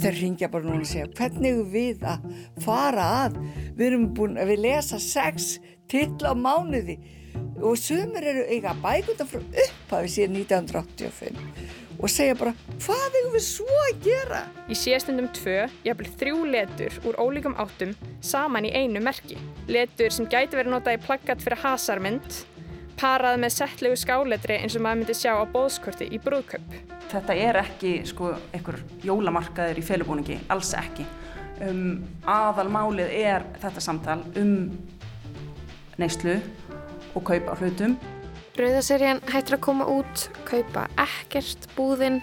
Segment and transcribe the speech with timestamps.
[0.00, 2.28] þeir ringja bara núna og segja hvernig við að
[2.64, 3.40] fara að?
[3.76, 5.52] Við erum búin að við lesa sex
[5.90, 6.98] till á mánuði.
[7.60, 13.42] Og sumir eru eiga bækunda frá upphafi síðan 1985 og segja bara hvað erum við
[13.44, 14.40] svo að gera?
[14.72, 17.92] Í síðastundum tvö, jafnvel þrjú letur úr ólíkum áttum
[18.24, 19.36] saman í einu merki.
[19.68, 22.40] Letur sem gæti verið notað í plaggat fyrir hasarmynd,
[23.00, 26.74] parað með settlegu skáletri eins og maður myndi sjá á bóðskorti í brúðköp.
[27.10, 31.06] Þetta er ekki sko einhver jólamarkaður í felubúningi, alls ekki.
[31.64, 34.54] Um, aðalmálið er þetta samtal um
[36.00, 36.38] neyslu
[37.16, 37.96] og kaup á hlutum.
[38.60, 42.20] Rauðaserjan hættir að koma út, kaupa ekkert búðinn,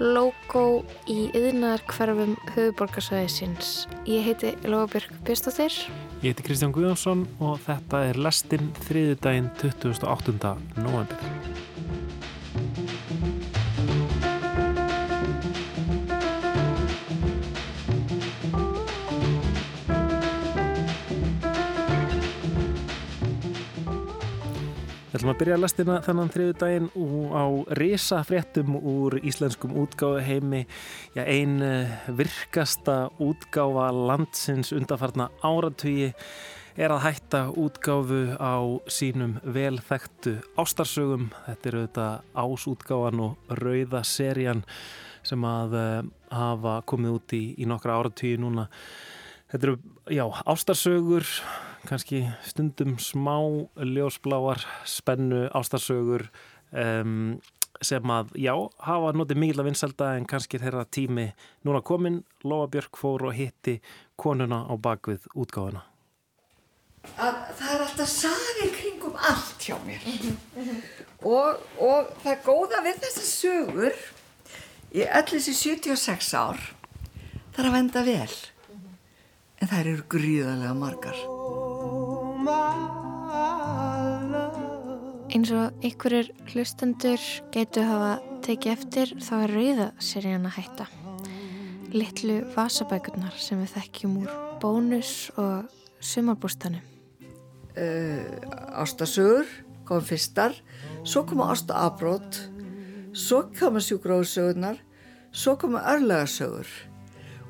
[0.00, 3.84] logo í yðnar hverfum höfuborgarsvæðisins.
[4.08, 5.76] Ég heiti Lóabjörg Björnstóttir.
[6.24, 10.56] Ég heiti Kristján Guðjónsson og þetta er lestinn þriðudaginn 28.
[10.80, 11.68] november.
[25.20, 26.86] Ætlum að byrja að lestina þennan þriðu daginn
[27.36, 27.44] á
[27.76, 30.60] risa fréttum úr íslenskum útgáðu heimi.
[31.12, 36.14] Já, ein eh, virkasta útgáfa landsins undarfarna áratugi
[36.72, 41.28] er að hætta útgáfu á sínum velþektu ástarsögum.
[41.50, 44.64] Þetta eru þetta ásútgáfan og rauða serían
[45.20, 48.70] sem að uh, hafa komið út í, í nokkra áratugi núna.
[49.52, 49.80] Þetta eru,
[50.16, 51.28] já, ástarsögur,
[51.88, 53.36] kannski stundum smá
[53.76, 56.26] ljósbláar, spennu ástarsögur
[56.72, 57.38] um,
[57.80, 58.52] sem að, já,
[58.84, 61.30] hafa notið mikil að vinselda en kannski þeirra tími
[61.64, 62.20] núna komin.
[62.44, 63.78] Lóa Björk fór og hitti
[64.20, 65.86] konuna á bakvið útgáðuna.
[67.16, 70.04] að það er alltaf sagir kringum allt hjá mér.
[71.24, 73.98] Og, og það er góða við þessar sögur
[74.96, 76.60] ég ætlis í 76 ár
[77.54, 78.38] það er að venda vel.
[79.60, 81.39] En þær eru gríðarlega margar
[85.30, 88.12] Eins og einhverjir hlustendur getur hafa
[88.44, 90.86] tekið eftir þá er rauðaserjan að hætta.
[91.94, 96.82] Littlu vasabækurnar sem við þekkjum úr bónus og sumarbústanum.
[97.76, 99.46] uh, ástasögur
[99.84, 100.54] kom fyrstar
[101.04, 102.38] svo koma ástaabrót
[103.12, 104.78] svo koma sjúgróðsögurnar
[105.32, 106.68] svo koma örlagasögur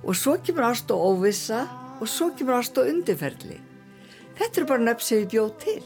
[0.04, 1.66] og svo kemur ást og óvissa
[2.00, 3.60] og svo kemur ást og undirferli
[4.40, 5.82] þetta eru bara nöfn sem ég bjóð til.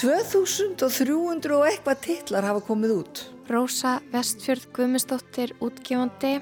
[0.00, 3.22] 2300 og eitthvað titlar hafa komið út.
[3.48, 6.34] Rósa Vestfjörð Guðmundsdóttir útgefandi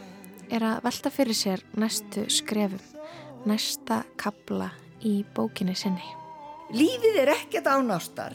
[0.52, 2.80] er að velta fyrir sér næstu skrefum,
[3.46, 4.70] næsta kabla
[5.04, 6.04] í bókinni sinni.
[6.72, 8.32] lífið er ekkert ánástar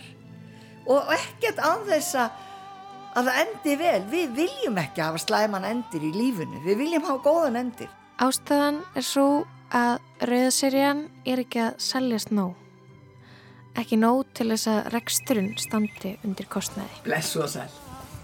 [0.86, 2.44] og ekkert án þess að
[3.18, 4.02] að það endi vel.
[4.12, 6.62] Við viljum ekki hafa slæman endir í lífinu.
[6.66, 7.90] Við viljum hafa góðan endir.
[8.22, 9.28] Ástæðan er svo
[9.74, 9.98] að
[10.30, 12.67] rauðaserjan er ekki að seljast nóg.
[13.78, 16.90] Ekki nóg til þess að reksturinn standi undir kostnaði.
[17.06, 17.70] blessu og sæl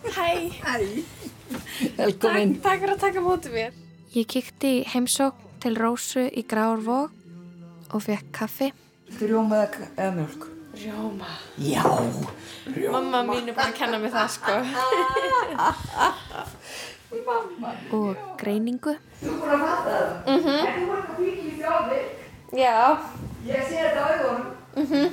[0.03, 0.75] Hæ, Hæ,
[1.97, 3.71] velkomin takk fyrir að taka mótið mér.
[4.15, 7.11] Ég kíkti í heimsókn til Rósu í Grárvók
[7.93, 8.71] og fekk kaffi.
[9.21, 10.43] Rjóma eða eða mjölk
[10.73, 11.29] Rjóma.
[11.61, 11.83] Já,
[12.91, 14.53] Mamma mín er búin að kenna mig það, sko.
[17.93, 18.95] og greiningu.
[19.21, 20.61] þú búin að fatta það mm -hmm.
[20.67, 22.03] En þú búin að fíkja í þjóðir
[22.53, 22.77] Já.
[23.45, 25.07] Ég sé þetta á augunum mm -hmm.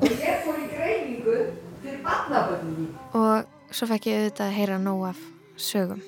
[0.00, 1.36] Og ég fór í greiningu
[1.82, 2.88] fyrir barnaböndinni
[3.18, 5.20] Og svo fekk ég auðvitað að heyra nóg af
[5.60, 6.00] sögum.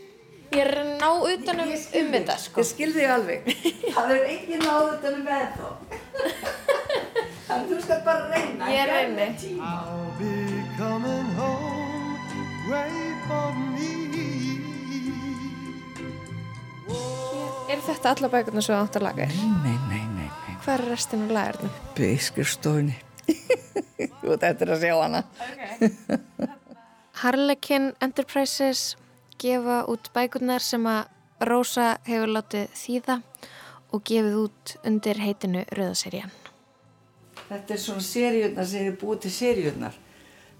[0.52, 2.60] Ég er að ná utanum um þetta, sko.
[2.60, 3.46] Ég skil þig alveg
[3.96, 5.68] Það er engin náðu þetta með þá
[7.48, 9.30] Þannig þú skal bara reyna Ég reyni.
[9.60, 10.34] I'll be
[10.78, 12.16] coming home,
[12.70, 13.92] wait for me.
[17.72, 19.26] Er þetta alla bækurnar svo átt að laga?
[19.32, 21.72] Nei, nei, nei, nei Hvað er restin af lagarnum?
[21.96, 22.98] Beiskurstofunni
[24.20, 25.22] Þú þetta er að sjá hana
[27.22, 28.96] Harlekin Enterprises
[29.42, 31.10] gefa út bækurnar sem að
[31.42, 33.18] Rósa hefur látið þýða
[33.92, 36.30] og gefið út undir heitinu Rauðaserjan.
[37.48, 39.98] Þetta er svona seríurnar sem eru búið til seríurnar.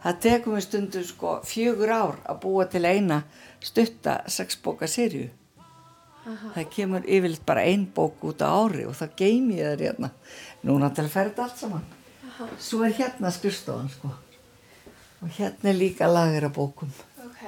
[0.02, 3.22] Það tekum við stundum sko fjögur ár að búa til eina
[3.62, 5.30] stutta sexbóka seríu.
[6.26, 10.10] Það kemur yfirleitt bara ein bók út á ári og það geimi ég þær hérna.
[10.66, 11.86] Núna til að ferða allt saman.
[12.62, 14.10] Svo er hérna skrifstofan sko.
[15.22, 16.90] Og hérna er líka lager af bókum.
[17.24, 17.42] Ok.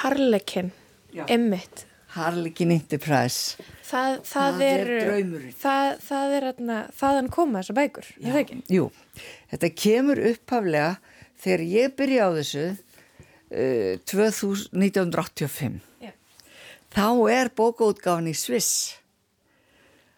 [0.00, 0.72] Harlekin,
[1.14, 1.24] Já.
[1.30, 1.86] Emmitt.
[2.16, 3.56] Harlekin Enterprise.
[3.84, 5.54] Það, það, Það er er, draumurinn.
[5.60, 8.56] Það, það er þarna, þaðan koma þessar bækur, er það ekki?
[8.72, 8.86] Jú,
[9.52, 10.88] þetta kemur upphaflega
[11.44, 15.76] þegar ég byrja á þessu uh, 2000, 1985.
[16.02, 16.12] Já.
[16.96, 17.06] þá
[17.36, 18.72] er bókaútgáfan í Sviss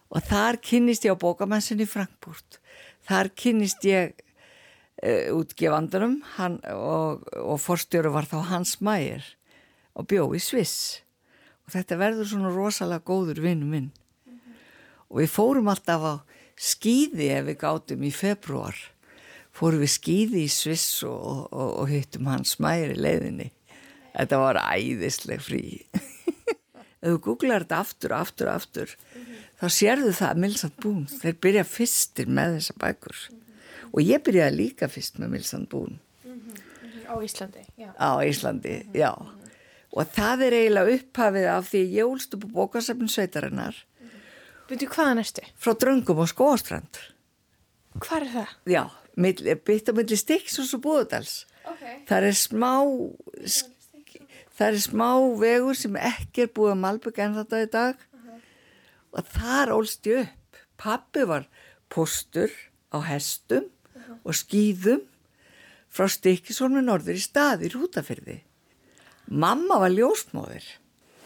[0.08, 2.57] og þar kynnist ég á bókamessunni í Frankfurt
[3.08, 9.25] þar kynnist ég uh, útgefandunum hann, og, og forstjóru var þá Hans Mæger
[9.99, 11.00] og bjó í Sviss.
[11.66, 13.90] Og þetta verður svona rosalega góður vinnu minn.
[15.08, 16.14] Og við fórum alltaf á
[16.58, 18.76] skýði ef við gátum í februar
[19.58, 23.49] fórum við skýði í Sviss og, og, og hittum Hans Mæger í leiðinni.
[24.14, 25.62] Þetta var æðisleg frí.
[26.99, 28.94] Ef þú googlar þetta aftur, aftur, aftur
[29.58, 33.19] þá sérðu það að Milsand Bún þeir byrja fyrstir með þessa bækur
[33.88, 35.99] og ég byrjaði líka fyrst með Milsand Bún
[37.08, 37.88] Á Íslandi, já.
[37.96, 39.10] á Íslandi, já
[39.96, 43.78] og það er eiginlega upphafið af því ég úlst upp á bókasafn sveitarinnar
[44.69, 45.46] Veitu hvaðan ertu?
[45.56, 47.00] frá dröngum og skóastrand
[47.99, 48.50] Hvað er það?
[48.69, 48.82] já,
[49.64, 51.81] bytt á milli Stix og svo Búðardals Ok.
[52.08, 52.75] það er smá
[53.49, 54.20] sk-
[54.58, 55.08] það er smá
[55.40, 58.05] vegur sem ekki er búið að malbygga en þetta í dag
[59.14, 60.60] og þar ólst ég upp.
[60.78, 61.49] Pappi var
[61.90, 62.52] postur
[62.94, 63.66] á hestum
[64.22, 65.02] og skýðum
[65.90, 68.43] frá Stikisónu norður í staði í Rútafyrði
[69.28, 70.64] mamma var ljósmóðir.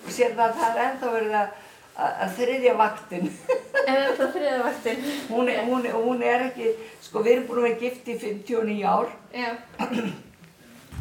[0.03, 1.53] Og sér það að það er ennþá verið að,
[1.95, 3.31] að, að þriðja vaktin.
[3.83, 5.07] En er það þriða vaktin?
[5.27, 6.69] hún er, hún, er, hún er ekki
[7.03, 9.09] sko við erum búin að vera gift í 59 ár.
[9.35, 9.49] Já.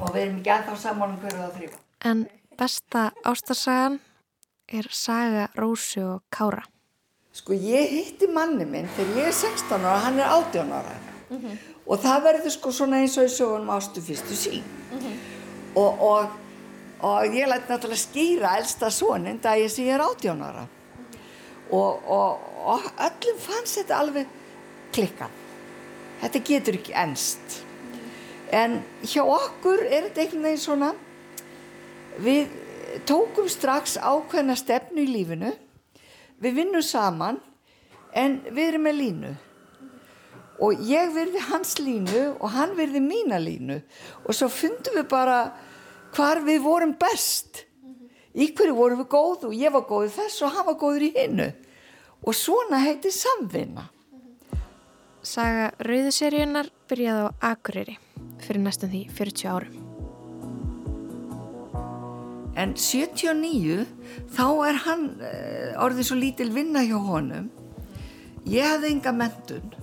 [0.02, 2.24] og við erum ekki ennþá saman um hverju það þrýfa En
[2.58, 4.00] besta ástarsagan
[4.72, 6.64] er saga Rósu og Kára.
[7.32, 10.98] Sko ég hitti manni minn þegar ég er 16 ára, hann er 18 ára
[11.88, 14.66] og það verður sko svona eins og í sögunum ástu fyrstu sín
[15.80, 16.34] og, og,
[17.08, 20.66] og ég læti náttúrulega skýra elsta sonin dag ég sem ég er 18 ára
[21.72, 24.28] og, og, og öllum fannst þetta alveg
[24.92, 25.38] klikkað.
[26.22, 27.62] Þetta getur ekki enst.
[28.52, 30.92] En hjá okkur er þetta einhvern veginn svona,
[32.22, 32.52] við
[33.08, 35.54] tókum strax ákveðna stefnu í lífinu.
[36.42, 37.40] Við vinnum saman
[38.18, 39.34] en við erum með línu.
[40.62, 43.80] Og ég virði hans línu og hann virði mína línu.
[44.26, 45.40] Og svo fundum við bara
[46.16, 47.66] hvar við vorum best.
[48.32, 51.14] Í hverju vorum við góð og ég var góð þess og hann var góður í
[51.18, 51.50] hinnu
[52.22, 53.88] og svona heiti samvinna.
[55.22, 57.98] Saga Rauðuseríunar byrjaði á Akureyri
[58.42, 59.81] fyrir næstum því 40 árum.
[62.60, 63.86] En 79
[64.36, 67.48] þá er hann uh, orðið svo lítil vinna hjá honum.
[68.50, 69.76] Ég hafði enga mentun.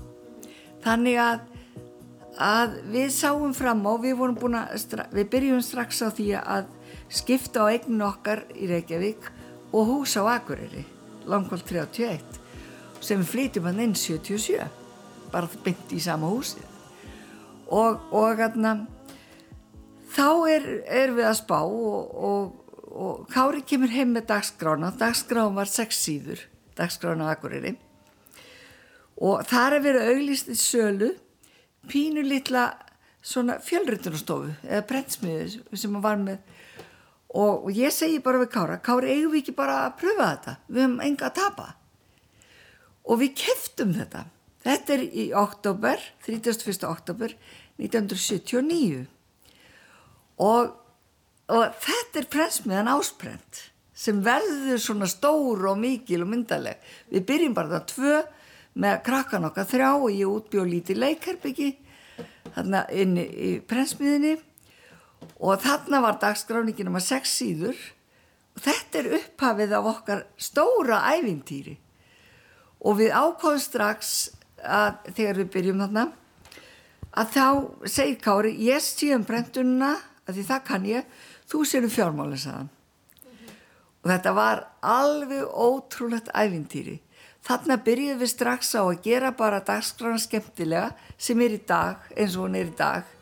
[0.85, 1.47] Þannig að,
[2.43, 6.69] að við sáum fram á, við, að við byrjum strax á því að
[7.09, 9.31] skipta á eignin okkar í Reykjavík
[9.73, 10.85] og hús á Akureyri,
[11.29, 12.20] langkvælt 31,
[13.00, 14.69] sem flytjum hann inn 77,
[15.32, 16.65] bara beint í sama húsið.
[17.69, 18.87] Og, og hérna,
[20.15, 22.57] þá er, er við að spá og, og,
[22.98, 24.90] og Kári kemur heim með dagskrána.
[24.98, 26.42] Dagskrána var sex síður
[26.78, 27.76] dagskrána á Akureyri.
[29.18, 31.12] Og þar er verið auglýst í sölu
[31.90, 32.70] pínu litla
[33.24, 36.38] svona fjölrytunastofu eða prentsmiður sem hann var með.
[37.28, 40.56] Og, og ég segi bara við Kára Kári eigum við ekki bara að pröfa þetta?
[40.68, 41.68] Við höfum enga að tapa.
[43.08, 44.24] Og við keftum þetta.
[44.64, 46.84] Þetta er í oktober 31.
[46.88, 47.34] oktober
[47.78, 49.05] 1979
[50.38, 50.72] og,
[51.48, 53.62] og þetta er prensmiðan ásprent
[53.98, 56.78] sem verður svona stór og mikil og myndaleg.
[57.10, 58.19] Við byrjum bara það tvö
[58.78, 61.70] með krakkan okkar þrjá og ég útbjóð lítið leikherbyggi
[62.55, 64.36] þarna inni í prensmiðinni
[65.43, 67.78] og þarna var dagskráningin um að sex síður.
[68.55, 71.76] Og þetta er upphafið af okkar stóra ævintýri.
[72.86, 74.14] Og við ákváðum strax
[74.62, 76.06] að þegar við byrjum þarna
[77.19, 77.46] að þá
[77.88, 79.96] segir Kári ég sé um brentununa
[80.28, 81.05] að því það kann ég,
[81.48, 82.70] þú sér um fjármálinn sagðan
[83.98, 86.98] og þetta var alveg ótrúlegt ævintýri
[87.48, 92.36] þarna byrjuðum við strax á að gera bara dagskrána skemmtilega sem er í dag eins
[92.36, 93.14] og hún er í dag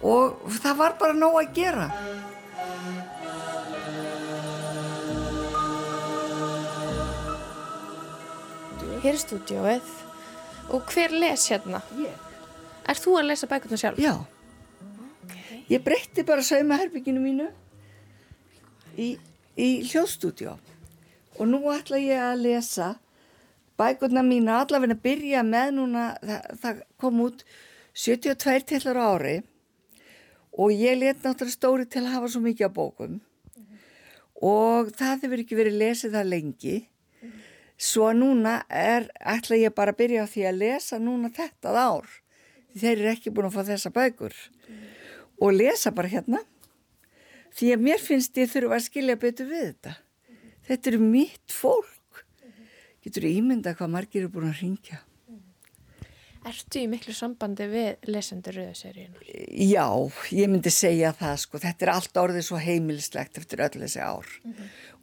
[0.00, 1.88] og það var bara nóg að gera
[9.00, 9.92] Hér er stúdíóið.
[10.76, 11.80] Og hver les hérna?
[11.96, 12.12] Ég.
[12.84, 14.00] Er þú að lesa bækurna sjálf?
[14.00, 14.12] Já.
[15.70, 17.46] Ég breytti bara saumaherbygginu mínu
[18.98, 19.12] í,
[19.54, 20.56] í hljóðstúdjó
[21.38, 22.88] og nú ætla ég að lesa
[23.78, 27.44] bækurna mína allavega að byrja með núna, það, það kom út
[27.94, 29.36] 72 tillar ári.
[30.58, 33.20] Og ég let náttúrulega stóri til að hafa svo mikið á bókum.
[34.42, 36.76] Og það hefur ekki verið lesið það lengi.
[37.80, 42.08] Svo núna er, ætla ég bara að byrja á því að lesa núna þetta ár.
[42.74, 44.34] Þeir eru ekki búin að fá þessa bækur
[45.40, 46.42] og lesa bara hérna.
[47.56, 49.96] Því að mér finnst ég þurfa að skilja betur við þetta.
[50.68, 52.24] Þetta eru mitt fólk.
[53.02, 55.00] Getur ímynda hvað margir eru búin að ringja
[56.40, 59.24] Ertu í miklu sambandi við lesendur rauðaseríunar?
[59.60, 59.84] Já,
[60.32, 64.30] ég myndi segja það sko, þetta er allt orðið svo heimilislegt eftir öll þessi ár.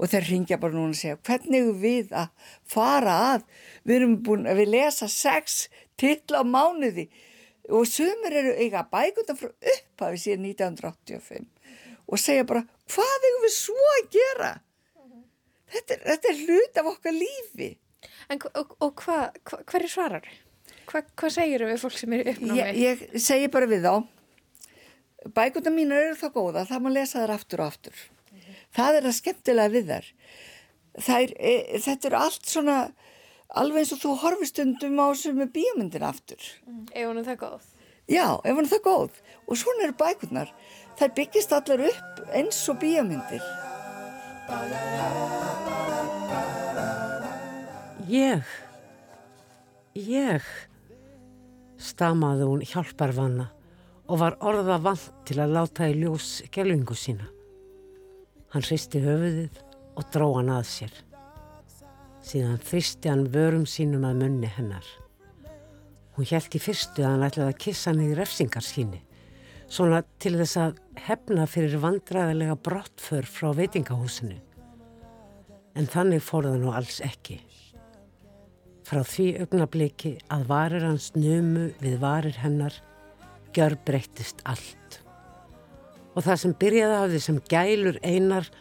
[0.01, 3.45] Og þeir ringja bara núna og segja hvernig við að fara að,
[3.85, 5.67] við erum búin að við lesa sex
[6.01, 7.05] titla á mánuði
[7.69, 11.47] og sumir eru eiga bækundan frá upphafi síðan 1985
[12.07, 14.51] og segja bara hvað erum við svo að gera?
[15.67, 17.71] Þetta er, þetta er hlut af okkar lífi.
[18.31, 20.43] En, og og hvað, hva, hverju svarar þau?
[20.87, 22.59] Hva, hvað segir við fólk sem eru uppnámi?
[22.61, 23.95] Ég, ég segi bara við þá,
[25.35, 28.05] bækuna mínar eru þá góða, það má lesa þær aftur og aftur.
[28.77, 30.07] Það er að skemmtilega við þær.
[31.07, 32.77] þær e, þetta eru allt svona,
[33.55, 36.41] alveg eins og þú horfistundum á sem er bíomundin aftur.
[36.91, 37.65] Ef hún er það góð.
[38.07, 39.21] Já, ef hann er það góð.
[39.47, 40.53] Og svona eru bækunar.
[40.97, 43.43] Þær byggist allar upp eins og bíómyndir.
[48.07, 48.47] Ég,
[49.99, 50.45] ég,
[51.75, 53.49] stamaði hún hjálparvanna
[54.07, 57.27] og var orða vant til að láta í ljós gelvingu sína.
[58.55, 59.59] Hann hristi höfuðið
[59.99, 60.95] og dró hann að sér.
[62.27, 64.83] Síðan þristi hann vörum sínum að munni hennar.
[66.17, 68.97] Hún í fyrstu að hann ætlaði að kissa hann í refsingar síni,
[69.71, 74.41] svona til þess að hefna fyrir vandræðilega brottför frá veitingahúsinu.
[75.77, 77.37] En þannig fór það nú alls ekki.
[78.87, 82.75] Frá því augnabliki að varir hans numu við varir hennar
[83.55, 84.99] gjör breyttist allt.
[86.17, 88.51] Og það sem byrjaði af því sem gælur einar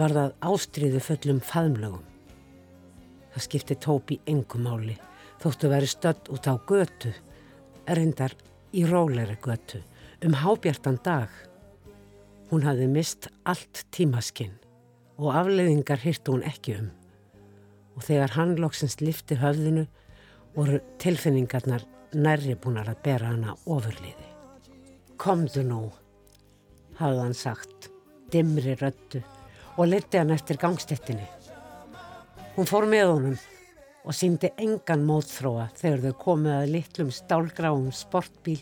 [0.00, 2.13] var það ástriðu fullum faðmlögum.
[3.34, 4.94] Það skipti tópi engumáli
[5.42, 7.10] þóttu veri stödd út á götu,
[7.90, 8.32] erindar
[8.72, 9.82] í róleiri götu,
[10.24, 11.28] um hábjartan dag.
[12.48, 14.54] Hún hafði mist allt tímaskinn
[15.18, 16.88] og afleiðingar hirtu hún ekki um.
[17.94, 19.84] Og þegar hann loksins lifti höfðinu
[20.54, 24.30] voru tilfinningarnar nærri búinar að bera hana ofurliði.
[25.20, 25.84] Komdu nú,
[26.98, 27.90] hafði hann sagt,
[28.32, 29.22] dimri röttu
[29.76, 31.26] og liti hann eftir gangstettinni.
[32.54, 33.38] Hún fór með honum
[34.06, 38.60] og síndi engan mótþróa þegar þau komið að litlum stálgráum sportbíl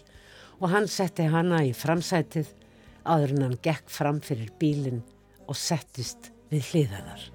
[0.63, 2.49] og hann setti hana í framsætið
[3.05, 5.03] áður en hann gekk fram fyrir bílinn
[5.45, 7.29] og settist við hliðaðar.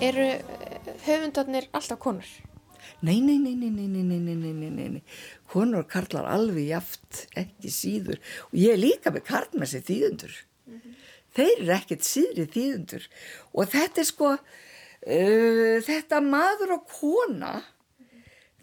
[0.00, 2.36] Eru eh, höfundarnir alltaf konur?
[3.04, 5.02] Nei, nei, nei, nei, nei, nei, nei, nei, nei, nei.
[5.52, 8.22] Konur og karlar alveg jaft, ekki síður.
[8.48, 10.36] Og ég er líka með karlmessi þýðundur.
[11.36, 13.06] Þeir eru ekkert síðri þýðundur.
[13.52, 17.54] Og þetta er sko, uh, þetta maður og kona,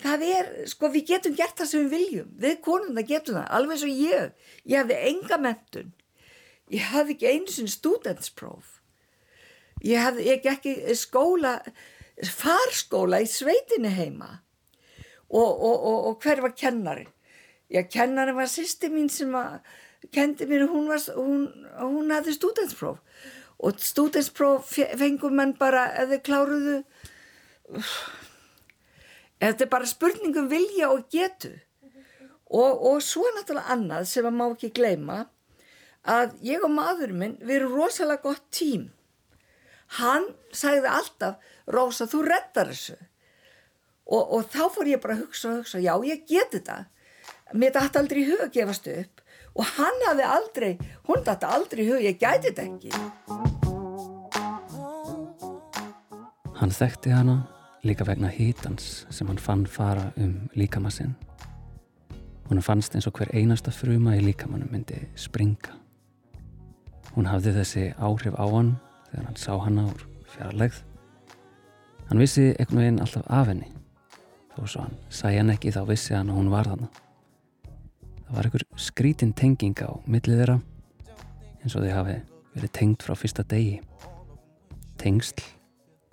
[0.02, 2.32] það er, sko, við getum gert það sem við viljum.
[2.42, 4.48] Við konuna getum það, alveg eins og ég.
[4.66, 5.94] Ég hafði enga mentun.
[6.74, 8.80] Ég hafði ekki einu sinni studentspróf.
[9.84, 11.58] Ég hafði ég ekki skóla,
[12.22, 14.29] farskóla í sveitinni heima.
[15.34, 17.08] Og, og, og, og hver var kennari?
[17.74, 19.63] Já, kennari var sýsti mín sem að
[20.13, 21.48] kendi mér, hún, var, hún,
[21.79, 23.00] hún hafði stúdenspróf
[23.63, 26.75] og stúdenspróf fengum menn bara þið kláruðu
[29.39, 31.53] þetta er bara spurningum vilja og getu.
[32.53, 35.24] Og, og svo náttúrulega annað sem að má ekki gleyma
[36.03, 38.91] að ég og maðurinn minn við erum rosalega gott tím.
[39.98, 45.51] Hann sagði alltaf Rósa þú reddar þessu og, og þá fór ég bara að hugsa
[45.51, 46.84] og hugsa já ég geti þetta
[47.53, 50.72] mér dætti aldrei í hug að gefast upp og hann hafði aldrei
[51.08, 53.51] hún dætti aldrei í hug, ég gæti þetta ekki
[56.63, 57.34] Hann þekkti hana
[57.84, 61.12] líka vegna hítans sem hann fann fara um líkamassinn.
[62.48, 65.74] Hún fannst eins og hver einasta fruma í líkamannum myndi springa.
[67.17, 68.72] Hún hafði þessi áhrif á hann
[69.10, 70.05] þegar hann sá hana úr
[70.38, 70.79] fjarlægð.
[72.13, 73.72] Hann vissi einhvern veginn alltaf af henni.
[74.53, 76.89] Þó svo hann sæ hann ekki þá vissi hann að hún var þarna.
[78.27, 80.58] Það var einhver skrítin tenging á millið þeirra
[81.63, 82.17] eins og þið hafi
[82.53, 83.79] verið tengt frá fyrsta degi.
[85.01, 85.41] Tengsl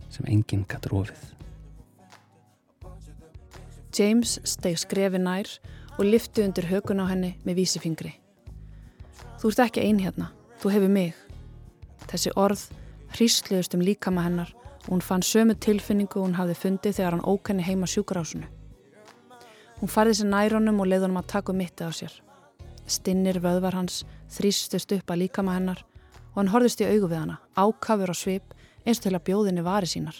[0.09, 1.21] sem enginn gatt rofið.
[3.92, 5.52] James steg skrefi nær
[5.99, 8.14] og lifti undir hökun á henni með vísifingri.
[9.37, 10.30] Þú ert ekki ein hérna,
[10.64, 11.12] þú hefur mig.
[12.09, 12.64] Þessi orð
[13.19, 14.57] hrísluðust um líkama hennar
[14.90, 18.49] hún fann sömu tilfinningu hún hafði fundið þegar hann ók henni heima sjúkurásunu.
[19.80, 22.16] Hún farði sér nærunum og leiði honum að taka mittið á sér.
[22.90, 24.02] Stinnir vöðvar hans
[24.35, 25.85] þrýstust upp að líkama hennar
[26.32, 28.54] og hann horðist í augu við hana, ákafur á svip
[28.85, 30.16] eins til að bjóðinni vari sínar.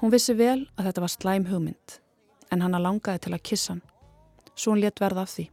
[0.00, 1.98] Hún vissi vel að þetta var slæm hugmynd,
[2.50, 3.82] en hanna langaði til að kissa hann.
[4.56, 5.50] Svo hún let verða af því.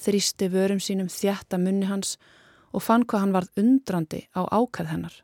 [0.00, 2.14] Þrýsti vörum sínum þjætta munni hans
[2.70, 5.16] og fann hvað hann varð undrandi á ákað hennar.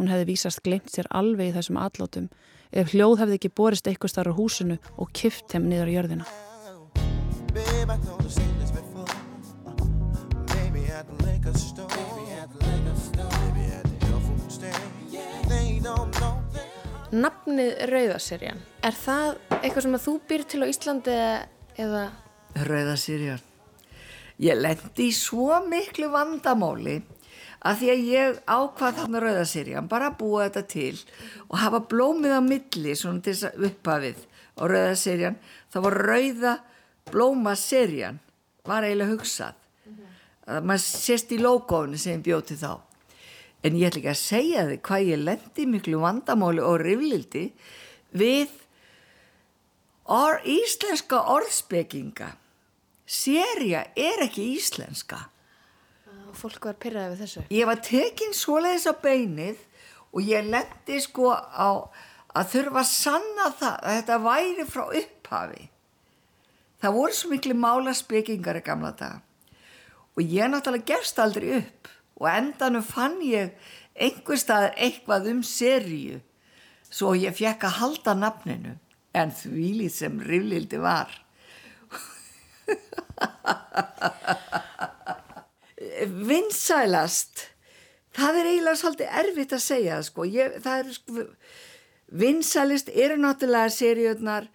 [0.00, 2.30] Hún hefði vísast glemt sér alveg í þessum allótum
[2.72, 6.24] ef hljóð hefði ekki borist eitthvað starra húsinu og kift heim niður á jörðina.
[17.10, 21.20] Nafnið Rauðaserjan, er það eitthvað sem að þú býr til á Íslandi
[21.76, 22.08] eða...
[22.70, 23.48] Rauða Sirjan.
[24.40, 27.02] Ég lendi í svo miklu vandamáli
[27.60, 30.96] að því að ég ákvað þarna Rauða Sirjan bara að búa þetta til
[31.46, 34.22] og hafa blómið á milli svona til þess að upphafið
[34.56, 35.40] á Rauða Sirjan.
[35.72, 36.54] Það var Rauða
[37.10, 38.20] Blóma Sirjan,
[38.64, 39.56] var eiginlega hugsað.
[40.50, 42.80] að maður sést í logoðinu sem bjóti þá.
[43.62, 47.44] En ég ætla ekki að segja þið hvað ég lendi miklu vandamáli og riflildi
[48.10, 48.48] við
[50.48, 52.32] íslenska orðspekinga.
[53.06, 55.28] Serja er ekki íslenska.
[56.30, 57.42] Og fólk var pyrraði við þessu.
[57.50, 59.64] Ég var tekin svoleiðis á beinið
[60.14, 61.90] og ég lendi sko á
[62.30, 65.64] að þurfa að sanna það að þetta væri frá upphafi.
[66.80, 69.18] Það voru svo miklu mála spekingar í gamla daga
[70.16, 73.54] og ég náttúrulega gerst aldrei upp og endanum fann ég
[73.94, 76.20] einhver staðar eitthvað um seríu
[76.90, 78.76] svo ég fekk að halda nafninu
[79.16, 81.10] en þvílið sem riflildi var.
[86.00, 87.46] Vinsælast,
[88.16, 90.24] það er eiginlega svolítið erfitt að segja sko.
[90.24, 91.24] ég, það er sko,
[92.10, 94.48] vinsælist eru náttúrulega seríunar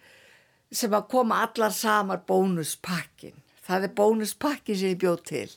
[0.72, 3.36] sem að koma allar samar bónuspakkin.
[3.66, 5.48] Það er bónuspakkin sem ég bjóð til.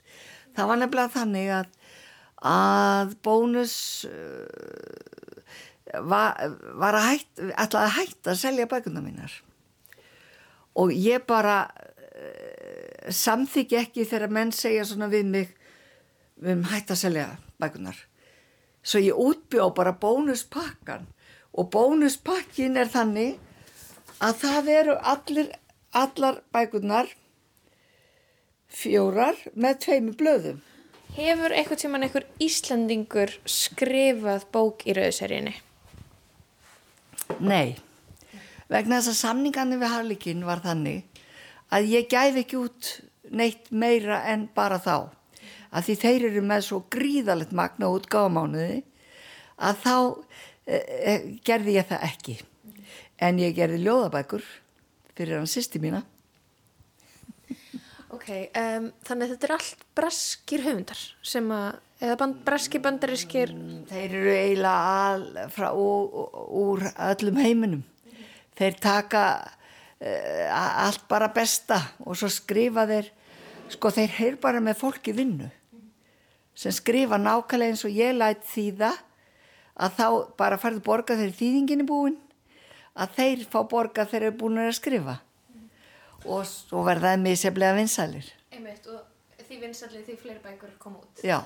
[0.56, 1.68] Það var nefnilega þannig að,
[2.52, 3.76] að bónus
[4.10, 6.40] uh, var,
[6.80, 9.34] var að hætt, ætlaði að hætta að selja bækuna mínar.
[10.80, 15.56] Og ég bara uh, samþykja ekki þegar menn segja svona við mig
[16.40, 17.28] við um hætt að selja
[17.62, 17.98] bækunar.
[18.84, 21.08] Svo ég útbjóð bara bónuspakkan
[21.54, 23.38] og bónuspakkin er þannig
[24.24, 25.52] að það eru allir,
[25.92, 27.12] allar bækurnar
[28.70, 30.60] fjórar með tveimu blöðum.
[31.16, 35.56] Hefur eitthvað tíman einhver Íslandingur skrifað bók í Rauðaserjunni?
[37.40, 37.78] Nei,
[38.70, 41.22] vegna þess að samningarnir við Harlikinn var þannig
[41.74, 42.92] að ég gæfi ekki út
[43.30, 45.10] neitt meira en bara þá.
[45.70, 48.80] Að því þeir eru með svo gríðalegt magna út gáðmánuði
[49.60, 49.96] að þá
[50.66, 51.14] e, e,
[51.46, 52.38] gerði ég það ekki.
[53.22, 54.46] En ég gerði ljóðabækur
[55.14, 56.02] fyrir hann sýsti mína.
[58.10, 58.26] Ok,
[58.58, 63.54] um, þannig að þetta er allt breskir höfundar sem að, eða band, breski bandarískir...
[63.92, 67.86] Þeir eru eiginlega frá, úr öllum heiminum.
[68.58, 73.14] Þeir taka uh, allt bara besta og svo skrifa þeir,
[73.76, 75.52] sko þeir heyr bara með fólki vinnu
[76.60, 78.92] sem skrifa nákvæmlega eins og ég lætt þýða
[79.80, 80.08] að þá
[80.40, 82.18] bara farðu borga þegar þýðingin er búin
[83.00, 85.20] að þeir fá borga þeir eru búin að skrifa
[86.28, 88.28] og svo verðaði misjaflega vinsælir.
[88.52, 91.24] Einmitt, og því vinsalli því fleiri bækur koma út.
[91.24, 91.40] Já.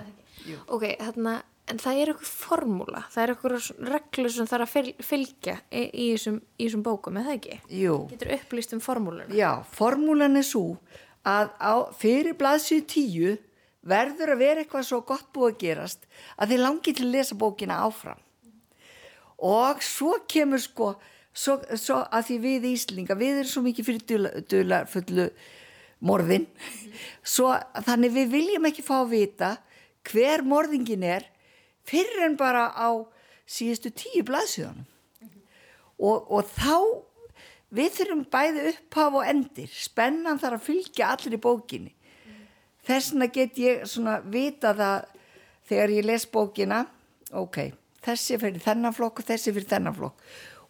[0.65, 1.36] Ok, þarna,
[1.69, 5.84] en það er eitthvað formúla, það er eitthvað reglur sem þarf að fyl, fylgja í,
[5.86, 7.60] í, þessum, í þessum bókum, eða ekki?
[7.84, 7.99] Jú.
[8.12, 9.30] Getur upplýst um formúluna?
[9.38, 10.65] Já, formúlan er svo
[11.23, 13.36] að á, fyrir blaðsíðu tíu
[13.88, 16.06] verður að vera eitthvað svo gott búið að gerast
[16.38, 18.22] að þið langir til að lesa bókina áfram.
[19.43, 20.93] Og svo kemur sko,
[21.36, 25.28] svo, svo að því við Íslinga, við erum svo mikið fyrir dula, fullu
[26.04, 26.48] morðin,
[27.36, 27.52] svo
[27.84, 29.52] þannig við viljum ekki fá að vita
[30.08, 31.28] hver morðingin er
[31.88, 33.04] fyrir en bara á
[33.48, 34.88] síðustu tíu blaðsíðanum.
[36.04, 37.04] Og, og þá
[37.74, 41.93] við þurfum bæði upphaf og endir, spennan þarf að fylgja allir í bókinni
[42.88, 45.06] þess vegna get ég svona vita það
[45.69, 46.84] þegar ég les bókina
[47.34, 47.72] ok,
[48.04, 50.19] þessi fyrir þennan flokk og þessi fyrir þennan flokk.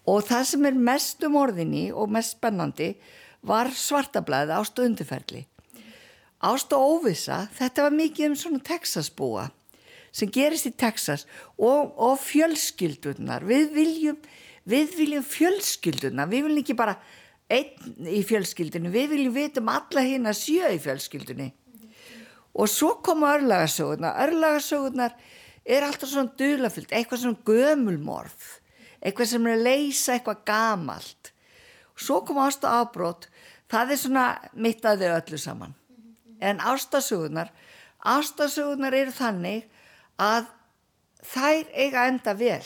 [0.10, 2.94] Og það sem er mest um orðinni og mest spennandi
[3.48, 5.46] var svartablaði ást og undirferli.
[6.44, 9.50] Ást og óvisa þetta var mikið um svona Texasbúa
[10.14, 11.26] sem gerist í Texas
[11.58, 14.18] og, og fjölskyldunar við viljum,
[14.70, 16.98] við viljum fjölskyldunar við viljum ekki bara
[17.54, 21.50] einn í fjölskyldinu við viljum vita um alla hinn að sjö í fjölskyldunni
[22.54, 24.20] og svo koma örlagasögurnar.
[24.28, 25.16] Örlagasögurnar
[25.66, 28.52] er alltaf svona dulafyllt, eitthvað svona gömulmorð
[29.04, 31.32] eitthvað sem er að leysa eitthvað gamalt.
[32.00, 33.28] Svo koma ást og afbrót
[33.72, 35.76] það er svona mitt að þau öllu saman.
[36.40, 37.52] En ástasögurnar
[38.04, 39.68] ástasögurnar eru þannig
[40.20, 40.48] að
[41.34, 42.64] þær eiga enda vel.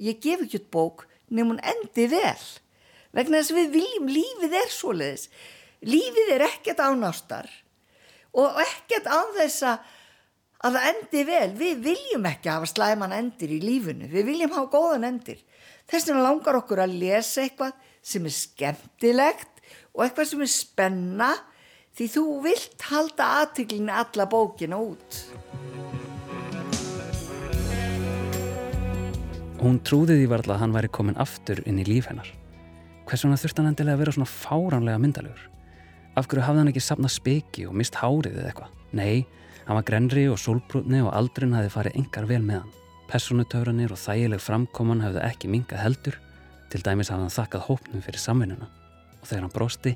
[0.00, 2.44] Ég gef ekki út bók nefnum hún endi vel.
[3.16, 5.26] Vegna þess að við viljum lífið er svoleiðis.
[5.80, 7.48] Lífið er ekkert ánástar
[8.36, 9.88] og ekkert án þess að
[10.60, 14.68] að það endi vel, við viljum ekki hafa slæman endir í lífinu, við viljum hafa
[14.74, 15.38] góðan endir.
[15.88, 19.62] Þess vegna langar okkur að lesa eitthvað sem er skemmtilegt
[19.94, 21.30] og eitthvað sem er spenna
[21.96, 25.22] því þú vilt halda aðtiklinu alla bókina út.
[29.60, 32.28] Hún trúði því varðla að hann væri komin aftur inn í líf hennar.
[33.08, 35.49] Hvers vegna þurfti hann endilega að vera svona fáránlega myndalegur?
[36.18, 38.74] Af hverju hafði hann ekki sapnað speki og mist hárið eða eitthvað?
[38.98, 39.26] Nei,
[39.66, 42.74] hann var grenri og sólbrútni og aldrin hafi farið engar vel með hann.
[43.10, 46.18] Personutöfranir og þægileg framkoman hafði ekki mingað heldur.
[46.70, 48.68] Til dæmis hafði hann þakkað hópnum fyrir samvinnuna.
[49.20, 49.94] Og þegar hann brosti,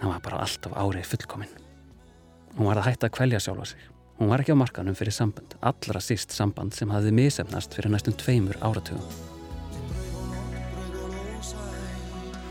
[0.00, 1.54] hann var bara alltaf árið fullkominn.
[2.56, 3.86] Hún var að hætta að kvelja sjálfa sig.
[4.18, 8.16] Hún var ekki á markanum fyrir samband, allra síst samband sem hafði misefnast fyrir næstum
[8.18, 9.04] tveimur áratugum.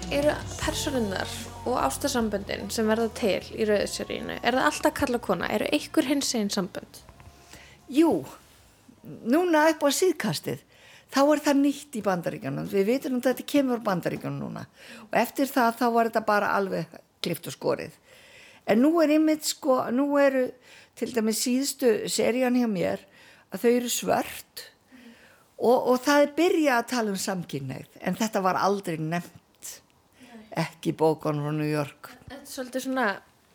[0.08, 1.28] Eru personunnar
[1.68, 5.50] og ástarsamböndin sem verða til í rauðsjörínu, er það alltaf kalla kona?
[5.52, 7.02] Eru einhver hins einn sambönd?
[7.92, 8.12] Jú,
[9.28, 10.64] núna upp á síðkastið,
[11.12, 12.70] þá er það nýtt í bandaríkanum.
[12.72, 14.66] Við veitum að þetta kemur bandaríkanum núna
[15.08, 17.94] og eftir það þá var þetta bara alveg klift og skorið.
[18.68, 20.48] En nú er einmitt sko, nú eru
[20.98, 23.04] til dæmis síðustu serían hjá mér
[23.54, 24.64] að þau eru svört
[25.58, 29.44] og, og það er byrjað að tala um samkynneið en þetta var aldrei nefnt
[30.58, 32.12] ekki bókon frá New York.
[32.28, 33.08] Þetta er svolítið svona,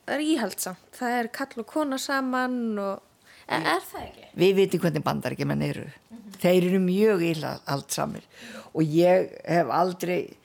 [0.06, 0.90] það er íhaldsamt.
[0.98, 3.08] Það er kall og kona saman og...
[3.42, 4.28] Er, er það ekki?
[4.38, 5.86] Við veitum hvernig bandarækjumenn eru.
[5.88, 6.36] Mm -hmm.
[6.42, 7.24] Þeir eru mjög
[7.66, 8.24] allt samir
[8.72, 10.36] og ég hef aldrei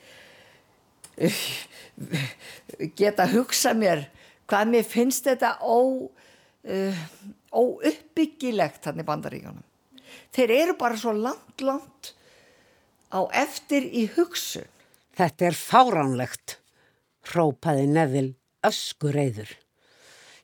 [3.00, 4.08] geta að hugsa mér
[4.48, 7.02] hvað mér finnst þetta ó, uh,
[7.52, 9.64] óuppbyggilegt þannig bandaríkanum.
[10.36, 12.14] Þeir eru bara svo langt, langt
[13.12, 14.68] á eftir í hugsun
[15.18, 16.60] Þetta er fáránlegt,
[17.32, 18.36] hrópaði Neville
[18.68, 19.50] öskureiður.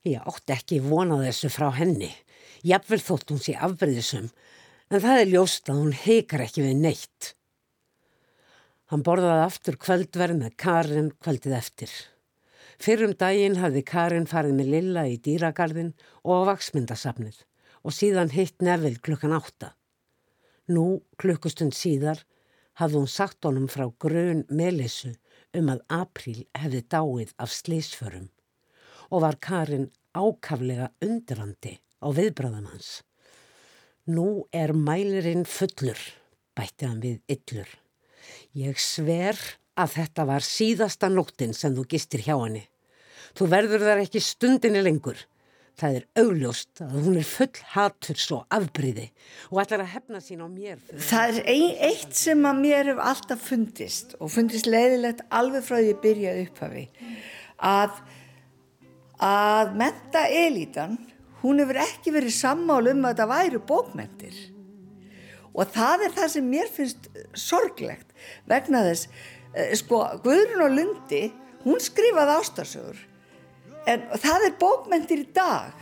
[0.01, 2.09] Ég átti ekki vona þessu frá henni.
[2.65, 4.31] Jafnvel þótt hún sé afbreyðisum,
[4.89, 7.29] en það er ljóst að hún heikar ekki við neitt.
[8.89, 11.93] Hann borðaði aftur kvöldverð með Karin kvöldið eftir.
[12.81, 15.93] Fyrrum daginn hafði Karin farið með Lilla í dýragarðin
[16.25, 17.43] og á vaksmyndasafnið
[17.85, 19.75] og síðan hitt Neville klukkan átta.
[20.65, 22.25] Nú klukkustund síðar
[22.79, 25.13] hafði hún sagt honum frá grön melissu
[25.57, 28.29] um að Apríl hefði dáið af slísförum
[29.13, 33.01] og var Karin ákaflega undrandi á viðbráðan hans.
[34.09, 35.99] Nú er mælirinn fullur,
[36.57, 37.69] bætti hann við yllur.
[38.57, 39.37] Ég sver
[39.79, 42.65] að þetta var síðasta nóttin sem þú gistir hjá henni.
[43.33, 45.17] Þú verður þar ekki stundinni lengur.
[45.79, 49.07] Það er augljóst að hún er full hatur svo afbríði
[49.49, 50.81] og ætlar að hefna sín á mér.
[51.01, 55.79] Það er ein, eitt sem að mér hef alltaf fundist og fundist leiðilegt alveg frá
[55.79, 56.83] því að byrja upphafi
[57.63, 57.97] að,
[59.17, 60.99] að menta elítan,
[61.41, 64.37] hún hefur ekki verið sammál um að þetta væru bókmentir
[65.53, 68.13] og það er það sem mér finnst sorglegt
[68.49, 69.09] vegna þess,
[69.81, 71.23] sko, Guðrun og Lundi,
[71.65, 73.01] hún skrifaði ástarsögur
[73.89, 75.73] en það er bókmentir í dag.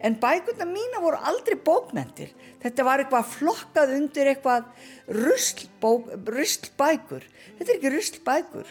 [0.00, 2.30] En bækurna mína voru aldrei bókmentir
[2.62, 4.70] þetta var eitthvað flokkað undir eitthvað
[5.12, 7.26] ruslbækur.
[7.58, 8.70] Þetta er ekki ruslbækur.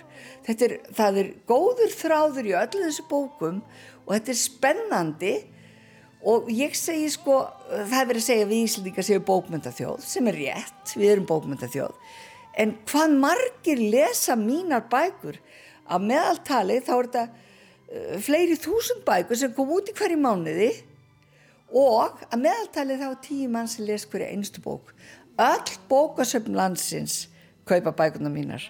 [0.50, 3.62] Er, það er góður þráður í öllu þessu bókum
[4.08, 5.36] og þetta er spennandi.
[6.30, 7.38] Og ég segi sko
[7.70, 11.94] það er verið að segja við Íslandíka séu bókmyndathjóð sem er rétt, við erum bókmyndathjóð
[12.60, 15.40] en hvað margir lesa mínar bækur
[15.90, 17.24] að meðaltali þá er þetta
[18.21, 20.69] fleiri þúsund bækur sem kom út í hverju mánuði
[21.69, 24.93] og að meðaltalið þá tíu mann sem les hverju einstu bók.
[25.39, 27.28] Öll bókasöfn landsins
[27.69, 28.63] kaupa bækurnar mínar.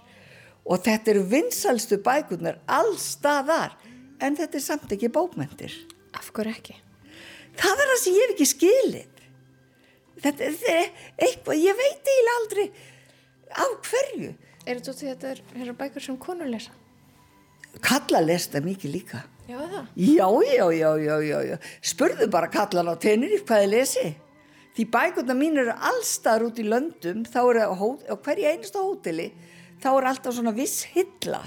[0.70, 3.76] Og þetta eru vinsalstu bækurnar allstaðar
[4.22, 5.74] en þetta er samt ekki bókmentir
[6.18, 6.76] Af hverju ekki?
[7.60, 9.24] Það er það sem ég hef ekki skilið.
[10.20, 10.88] Þetta, þetta er
[11.28, 12.66] eitthvað ég veit eiginlega aldrei
[13.56, 14.32] á hverju.
[14.66, 16.74] Er þetta því að þetta eru bækur sem konur lesa?
[17.82, 19.24] Kalla lesta mikið líka.
[19.50, 19.60] Já?
[19.96, 21.58] Já, já, já, já.
[21.82, 24.08] Spurðu bara kallan á tennir hvað þið lesi.
[24.78, 29.32] Því bækurna mín eru allstaðar út í löndum, þá eru á, hverju einasta hóteli,
[29.82, 31.42] þá eru alltaf svona viss hylla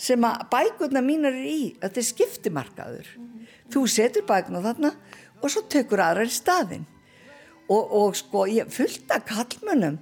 [0.00, 1.74] sem að bækurna mín eru í.
[1.80, 3.08] Þetta er skiptimarkaður.
[3.16, 3.46] Mm -hmm.
[3.70, 4.92] Þú setur bækurna þarna
[5.40, 6.86] og svo tekur aðrar í staðin.
[7.70, 10.00] Og, og sko, ég fullta kallmönnum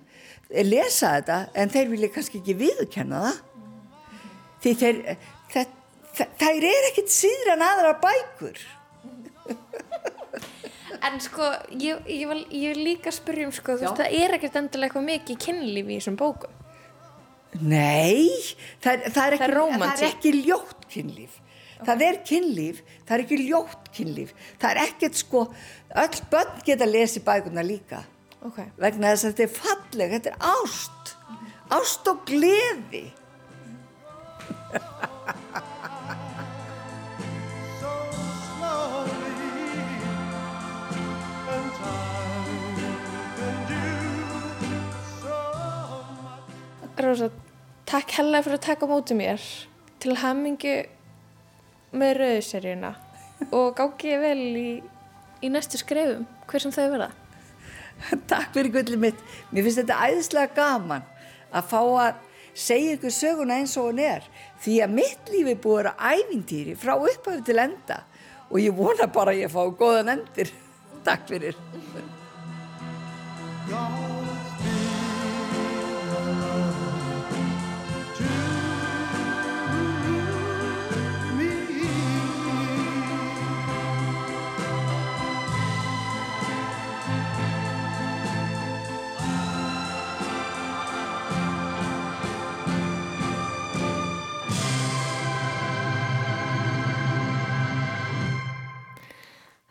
[0.49, 3.41] lesa þetta en þeir vilja kannski ekki viðkenna það.
[4.63, 4.97] Því þeir
[6.19, 8.63] það er ekkit síður en aðra bækur
[11.09, 14.39] en sko ég, ég, vil, ég vil líka spyrja um sko þú veist það er
[14.39, 16.57] ekkert endilega eitthvað mikið kynlífi í þessum bókum
[17.57, 18.29] Nei,
[18.85, 21.39] það, það, er ekki, Það er það er ekki ljótt kynlíf.
[21.79, 24.33] Það er kynlíf, það er ekki ljótt kynlíf.
[24.61, 25.45] Það er ekkert sko,
[26.05, 28.03] öll börn geta lesið bækurna líka.
[28.45, 28.61] Ok.
[28.79, 31.15] Vegna þess að þetta er falleg, þetta er ást.
[31.79, 33.07] Ást og gleði.
[47.09, 47.31] Rósa,
[47.89, 49.41] takk hella fyrir að taka á móti mér
[50.03, 50.75] til hamingu
[51.97, 52.91] með rauðseríuna
[53.49, 54.71] og gági ég vel í,
[55.41, 57.09] í næstu skrefum, hver sem þau verða.
[58.31, 59.23] Takk fyrir gullið mitt.
[59.53, 61.07] Mér finnst þetta æðislega gaman
[61.49, 62.21] að fá að
[62.59, 64.27] segja ykkur söguna eins og hún er.
[64.61, 68.03] Því að mitt lífi er búið að vera ævintýri frá upphæfu til enda
[68.51, 70.53] og ég vona bara að ég fá góðan endir.
[71.09, 71.57] Takk fyrir.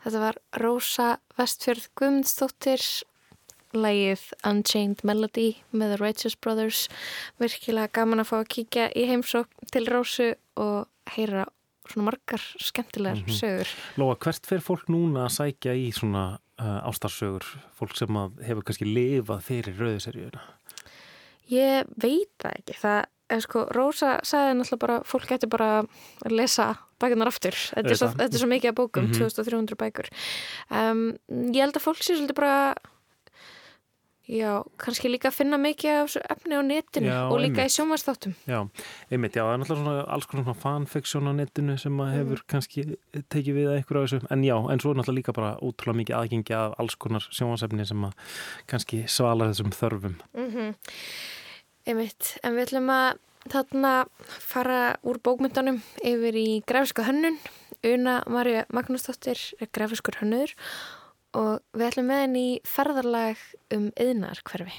[0.08, 2.80] Þetta var Rósa Vestfjörð Guðmundsdóttir,
[3.76, 6.86] lægið Unchained Melody með The Righteous Brothers.
[7.36, 11.44] Virkilega gaman að fá að kíkja í heimsók til Rósu og heyra
[11.88, 13.36] svona margar skemmtilegar Mhm.
[13.36, 13.68] sögur.
[14.00, 17.44] Lóa, hvert fer fólk núna að sækja í svona uh, ástarsögur?
[17.78, 18.08] Fólk sem
[18.48, 20.40] hefur kannski lifað fyrir rauðiseríuna?
[21.52, 22.74] Ég veit það ekki.
[22.80, 25.70] Það er sko, Rósa sagði náttúrulega bara, fólk getur bara
[26.24, 27.52] að lesa bækunar aftur.
[27.54, 29.18] Þetta er, svo, þetta er svo mikið að bókum, Mhm.
[29.18, 30.08] 2300 bækur.
[30.70, 31.02] Um,
[31.52, 32.74] ég held að fólk sé svolítið bara,
[34.28, 37.70] já, kannski líka að finna mikið af þessu efni á netinu Já, og líka einmitt.
[37.70, 38.34] í sjónvarsþáttum.
[38.46, 38.58] Já,
[39.10, 42.42] einmitt, já, það er náttúrulega svona alls konar svona fanfiction á netinu sem að hefur
[42.48, 42.84] kannski
[43.32, 46.00] tekið við að einhverju á þessu, en já, en svo er náttúrulega líka bara ótrúlega
[46.02, 48.12] mikið aðgengi af alls konar sjónvarsefni sem að
[48.66, 50.16] kannski svalar þessum þörfum.
[50.36, 50.74] Mm
[51.88, 53.92] Einmitt, en við ætlum að þarna
[54.44, 57.38] fara úr bókmyndunum yfir í grafisku hönnun.
[57.88, 60.52] Una Marja Magnúsdóttir er grafiskur hönnur
[61.38, 63.40] og við ætlum með henni í ferðarlag
[63.72, 64.76] um yðnar hverfi.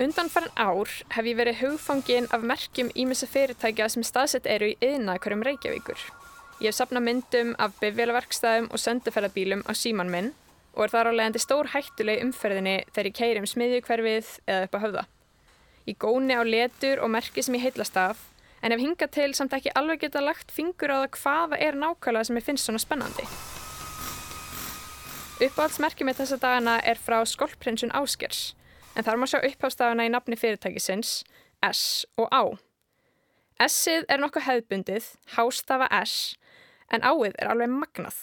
[0.00, 5.18] Undanfæran ár hef ég verið hugfangin af merkjum ímessa fyrirtækja sem staðsett eru í yðna
[5.20, 6.00] hverjum Reykjavíkur.
[6.64, 10.30] Ég hef sapnað myndum af bifvélaverkstæðum og sendiferðabílum á síman minn
[10.72, 14.78] og er þar á leiðandi stór hættuleg umferðinni þegar ég keiri um smiðjukverfið eða upp
[14.80, 15.02] á höfða.
[15.84, 18.22] Ég góni á letur og merki sem ég heitlast af
[18.62, 22.30] en hef hingað til samt ekki alveg geta lagt fingur á það hvaða er nákvæmlega
[22.30, 23.28] sem ég finnst svona spennandi.
[25.44, 28.54] Uppáhaldsmerkið með þessa dagana er frá Skolprinsun Áskers
[29.00, 31.22] en þar má sjá upphástafana í nafni fyrirtækisins
[31.64, 32.52] S og Á.
[33.64, 36.36] S-ið er nokkuð hefðbundið, hástafa S,
[36.92, 38.18] en áið er alveg magnað.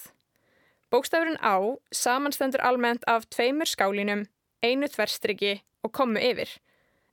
[0.93, 1.57] Bókstafurinn á
[1.93, 4.27] samanstendur almennt af tveimur skálínum,
[4.61, 6.49] einu þverstriki og komu yfir.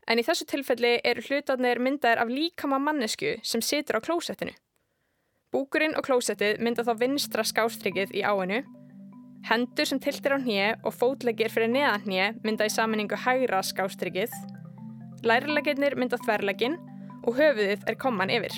[0.09, 4.53] En í þessu tilfelli eru hlutarnir myndaðir af líkama mannesku sem situr á klósettinu.
[5.53, 8.61] Búkurinn og klósettið mynda þá vinstra skástrikið í áinu,
[9.45, 14.33] hendur sem tiltir á hnje og fótleggir fyrir neðan hnje mynda í saminningu hægra skástrikið,
[15.25, 16.79] lærleginnir mynda þverleggin
[17.25, 18.55] og höfuðið er komman yfir.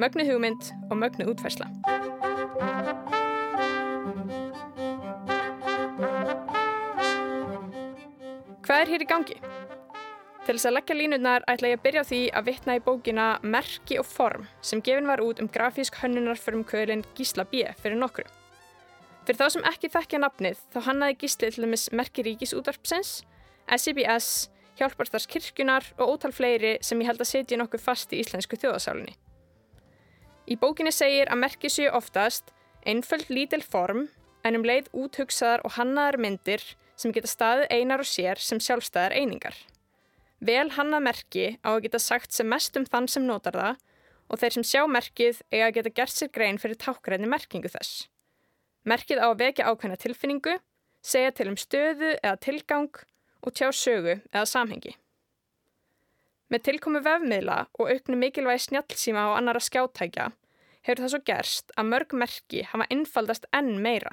[0.00, 1.68] Mögnu hugmynd og mögnu útfærsla.
[8.62, 9.38] Hvað er hér í gangi?
[10.42, 13.26] Til þess að leggja línurnar ætla ég að byrja á því að vitna í bókina
[13.46, 17.68] Merki og form sem gefin var út um grafísk hönnunar fyrir kvölin Gísla B.
[17.78, 18.26] fyrir nokkru.
[19.22, 23.20] Fyrir þá sem ekki þekkja nafnið þá hannaði Gísli til dæmis Merki Ríkis útvarpsins,
[23.70, 24.48] SIBS,
[24.80, 29.14] Hjálparstars kirkjunar og ótal fleiri sem ég held að setja nokkuð fast í íslensku þjóðasálinni.
[30.50, 32.50] Í bókinni segir að merki séu oftast
[32.82, 34.08] einföld lítil form
[34.42, 36.64] en um leið úthugsaðar og hannaðar myndir
[36.98, 39.54] sem geta staðið einar og sér sem sjálfstæðar einingar.
[40.42, 43.78] Vel hannað merki á að geta sagt sem mest um þann sem notar það
[44.32, 48.08] og þeir sem sjá merkið eiga að geta gert sér grein fyrir tákræðni merkingu þess.
[48.88, 50.56] Merkið á að vekja ákveðna tilfinningu,
[51.02, 52.90] segja til um stöðu eða tilgang
[53.42, 54.96] og tjá sögu eða samhengi.
[56.52, 60.28] Með tilkomu vefmiðla og auknu mikilvægi snjallsíma og annara skjátækja
[60.82, 64.12] hefur það svo gerst að mörg merki hafa einfaldast enn meira.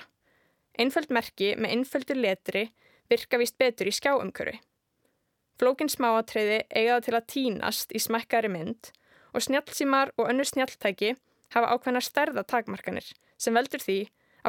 [0.79, 2.69] Einföld merki með einföldu letri
[3.11, 4.59] virka víst betur í skjáumkörfi.
[5.59, 8.93] Flókin smáatriði eiga það til að tínast í smekkari mynd
[9.33, 11.15] og snjálfsímar og önnur snjálftæki
[11.57, 13.99] hafa ákveðna stærða takmarkanir sem veldur því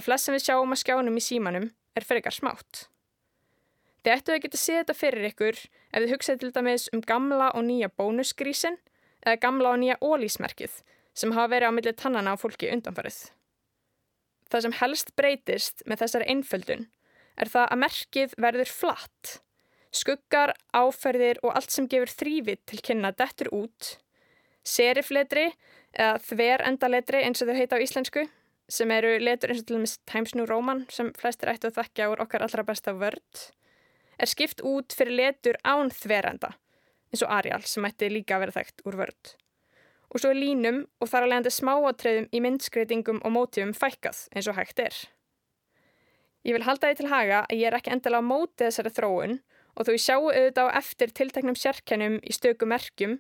[0.00, 2.86] að flest sem við sjáum að skjánum í símanum er frekar smátt.
[4.00, 7.50] Þið ættu að geta séð þetta fyrir ykkur ef þið hugsaði til dæmis um gamla
[7.52, 8.78] og nýja bónusgrísin
[9.26, 10.78] eða gamla og nýja ólísmerkið
[11.20, 13.18] sem hafa verið á milli tannana á fólki undanfarið.
[14.50, 16.88] Það sem helst breytist með þessari einföldun
[17.40, 19.36] er það að merkið verður flatt.
[19.90, 23.96] Skuggar, áferðir og allt sem gefur þrývit til kynna dettur út.
[24.64, 25.50] Serifletri
[25.92, 28.24] eða þverendaletri eins og þau heita á íslensku
[28.70, 32.10] sem eru letur eins og til dæmis Times New Roman sem flestir ættu að þekkja
[32.12, 33.48] úr okkar allra besta vörd
[34.20, 36.52] er skipt út fyrir letur án þverenda
[37.10, 39.32] eins og Arial sem ætti líka að vera þekkt úr vörd.
[40.10, 44.48] Og svo er línum og þar að leiðandi smáatreyðum í myndskreitingum og mótífum fækkað eins
[44.50, 44.96] og hægt er.
[46.46, 49.36] Ég vil halda því til haga að ég er ekki endilega á móti þessari þróun
[49.76, 53.18] og þó ég sjáu auðvitað á eftir tilteknum sérkennum í stöku merkjum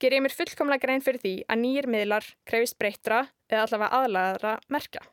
[0.00, 4.56] ger ég mér fullkomlega grein fyrir því að nýjir miðlar krefist breyttra eða allavega aðlæðara
[4.72, 5.04] merkja.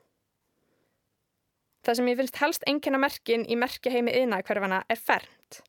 [1.84, 5.60] Það sem ég finnst helst enginna merkin í merkjaheimi yðnaðkverfana er fernt.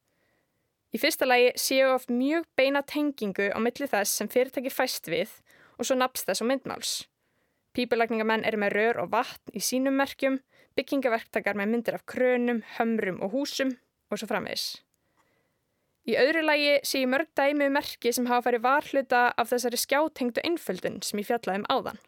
[0.95, 5.33] Í fyrsta lagi séu oft mjög beina tengingu á milli þess sem fyrirtæki fæst við
[5.75, 6.93] og svo naps þess og myndmáls.
[7.75, 10.39] Pípulagningamenn eru með rör og vatn í sínum merkjum,
[10.79, 13.75] byggingaverktakar með myndir af krönum, hömrum og húsum
[14.07, 14.84] og svo framvegs.
[16.05, 19.79] Í öðru lagi sé ég mörg dæmi um merki sem hafa farið varhluta af þessari
[19.81, 22.01] skjátengdu einföldun sem ég fjallaði um áðan.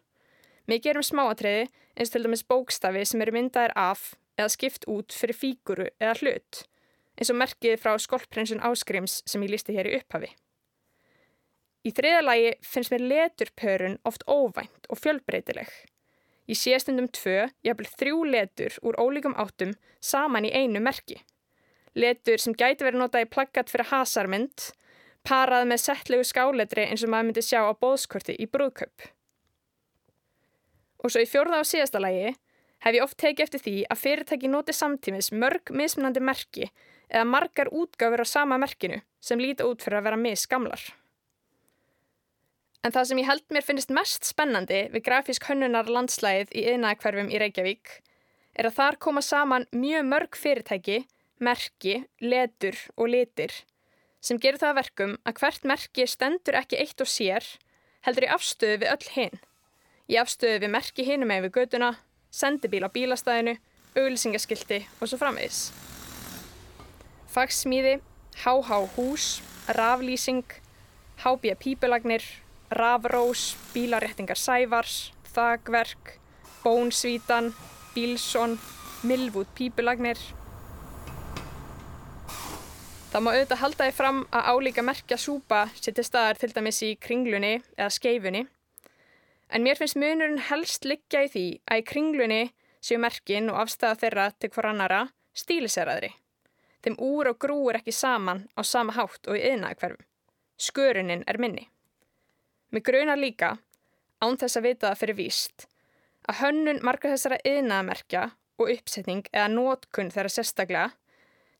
[0.69, 1.63] Mikið er um smáatriði
[1.97, 6.59] eins til dæmis bókstafi sem eru myndaðir af eða skipt út fyrir fíguru eða hlut,
[7.17, 10.29] eins og merkið frá skolprinsun áskrims sem ég lísti hér í upphafi.
[11.87, 15.71] Í þriða lagi finnst mér leturpörun oft óvænt og fjölbreytileg.
[16.47, 21.17] Ég sé stundum tvö, jafnvel þrjú letur úr ólíkum áttum saman í einu merki.
[21.97, 24.71] Letur sem gæti verið notað í plaggat fyrir hasarmynd,
[25.27, 29.07] parað með settlegu skáletri eins og maður myndi sjá á bóðskorti í brúðköp.
[31.03, 32.35] Og svo í fjórða og síðasta lagi
[32.85, 36.69] hef ég oft tekið eftir því að fyrirtæki noti samtímis mörg mismunandi merki
[37.09, 40.81] eða margar útgáfur á sama merkinu sem líti út fyrir að vera misgamlar.
[42.85, 47.31] En það sem ég held mér finnist mest spennandi við grafísk hönnunar landslæðið í yðnaðakverfum
[47.33, 47.93] í Reykjavík
[48.57, 51.01] er að þar koma saman mjög mörg fyrirtæki,
[51.43, 53.53] merki, letur og litir
[54.27, 57.45] sem gerur það verkum að hvert merki stendur ekki eitt og sér
[58.05, 59.39] heldur í afstöðu við öll hinn.
[60.07, 61.91] Í afstöðu við merki hinum með við göduna,
[62.31, 63.57] sendibíl á bílastæðinu,
[63.97, 65.67] auglýsingaskilti og svo framvegis.
[67.33, 67.97] Fagsmíði,
[68.43, 69.27] HH hús,
[69.75, 70.45] raflýsing,
[71.23, 72.23] HB pípulagnir,
[72.71, 76.15] rafrós, bílaréttingar sævars, þagverk,
[76.63, 77.51] bónsvítan,
[77.95, 78.57] bílsson,
[79.03, 80.19] milvút pípulagnir.
[83.07, 86.83] Það má auðvitað halda því fram að álíka merkja súpa sé til staðar til dæmis
[86.83, 88.47] í kringlunni eða skeifunni
[89.49, 92.41] En mér finnst munurinn helst liggja í því að í kringlunni
[92.83, 94.99] séu merkin og afstæða þeirra til hver annara
[95.37, 96.11] stíliseraðri.
[96.83, 100.03] Þeim úr og grú er ekki saman á sama hátt og í yðnaði hverfum.
[100.57, 101.67] Skörunin er minni.
[102.71, 103.55] Mér grunar líka,
[104.19, 105.67] án þess að vita það fyrir víst,
[106.27, 108.23] að hönnun margar þessara yðnaðamerkja
[108.57, 110.87] og uppsetning eða nótkunn þeirra sérstaklega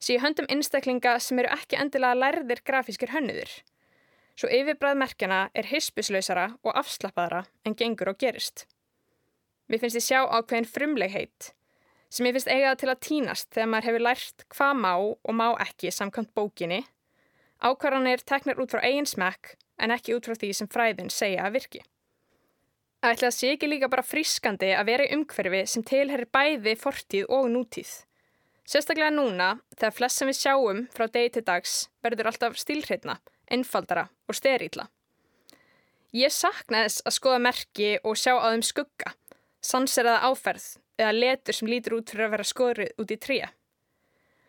[0.04, 3.52] séu höndum einstaklinga sem eru ekki endilega lærðir grafískir hönnuður
[4.38, 8.68] svo yfirbræðmerkjana er hispuslausara og afslappaðara en gengur og gerist.
[9.68, 11.52] Mér finnst ég sjá ákveðin frumlegheit
[12.14, 15.48] sem ég finnst eigaða til að týnast þegar maður hefur lært hvað má og má
[15.66, 16.84] ekki samkvæmt bókinni.
[17.60, 21.58] Ákvarðanir teknar út frá eigin smekk en ekki út frá því sem fræðin segja að
[21.58, 21.82] virki.
[23.02, 26.78] Það ætla að sé ekki líka bara frískandi að vera í umhverfi sem tilherir bæði
[26.80, 27.92] fortíð og nútíð.
[28.68, 33.16] Sérstaklega núna, þegar flest sem við sjáum frá degi til dags verður alltaf stílhreitna
[33.48, 34.88] einfaldara og sterítla.
[36.16, 39.14] Ég sakna þess að skoða merki og sjá á þeim skugga,
[39.64, 40.68] sanseraða áferð
[40.98, 43.50] eða letur sem lítur út fyrir að vera skoðrið út í tríja.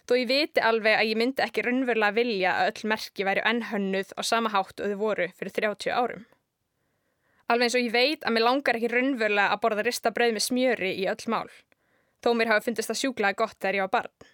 [0.09, 4.15] Þó ég viti alveg að ég myndi ekki raunverulega vilja að öll merki væri ennhönnuð
[4.17, 6.23] á sama hátt og þau voru fyrir 30 árum.
[7.49, 10.47] Alveg eins og ég veit að mér langar ekki raunverulega að borða rista brauð með
[10.47, 11.51] smjöri í öll mál,
[12.25, 14.31] þó mér hafa fundist það sjúklaði gott þegar ég var barn.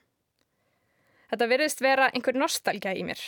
[1.30, 3.22] Þetta verðist vera einhver nostálgja í mér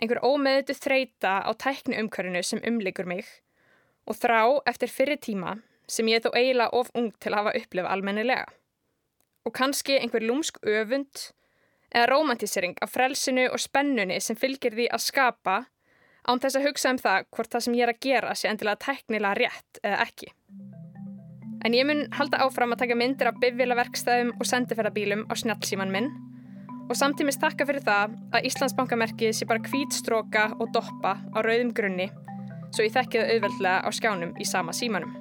[0.00, 3.26] einhver ómeðutu þreita á tækni umkörinu sem umlikur mig
[4.08, 4.40] og þrá
[4.70, 5.58] eftir fyrir tíma
[5.90, 8.46] sem ég þó eiginlega of ung til að hafa upplifa almennilega.
[9.44, 11.30] Og kannski einhver lúmsk öfund
[11.90, 15.56] eða romantísering af frelsinu og spennunni sem fylgir því að skapa
[16.28, 18.84] án þess að hugsa um það hvort það sem ég er að gera sé endilega
[18.86, 20.32] tæknilega rétt eða ekki.
[21.64, 26.10] En ég mun halda áfram að taka myndir af bifvilaverkstæðum og sendiferðabílum á snjálfsíman minn
[26.90, 32.08] Og samtímis takka fyrir það að Íslandsbankamerkið sé bara hvítstróka og doppa á rauðum grunni
[32.74, 35.14] svo ég þekki það auðveldlega á skjánum í sama símanum.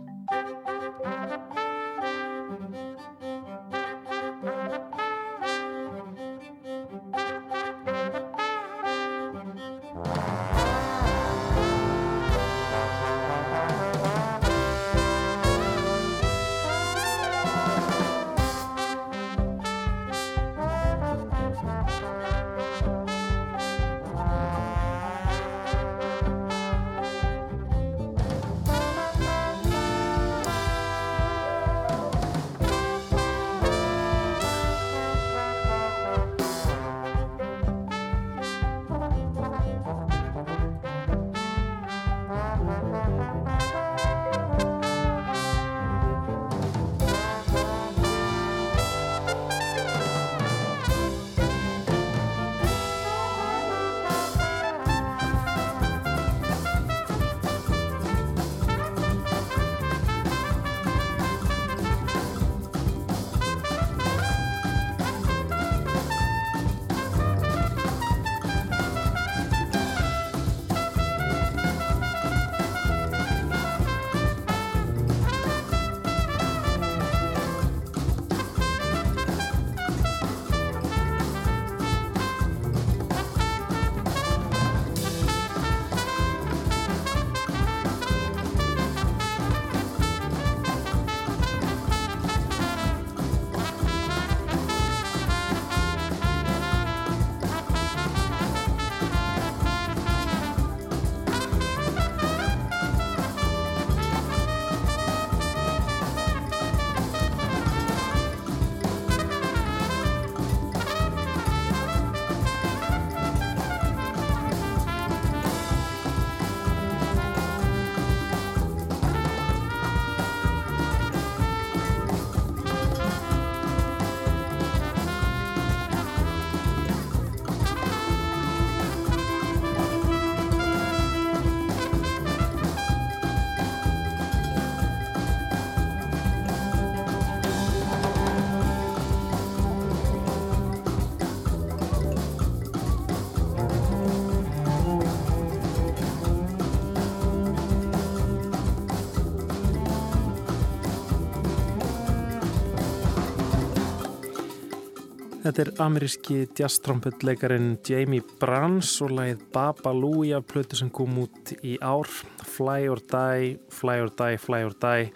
[155.49, 161.55] Þetta er ameríski jazztrompetleikarin Jamie Brans og lagið Baba Louie af plötu sem kom út
[161.65, 162.05] í ár.
[162.45, 165.07] Fly or Die, Fly or Die, Fly or Die.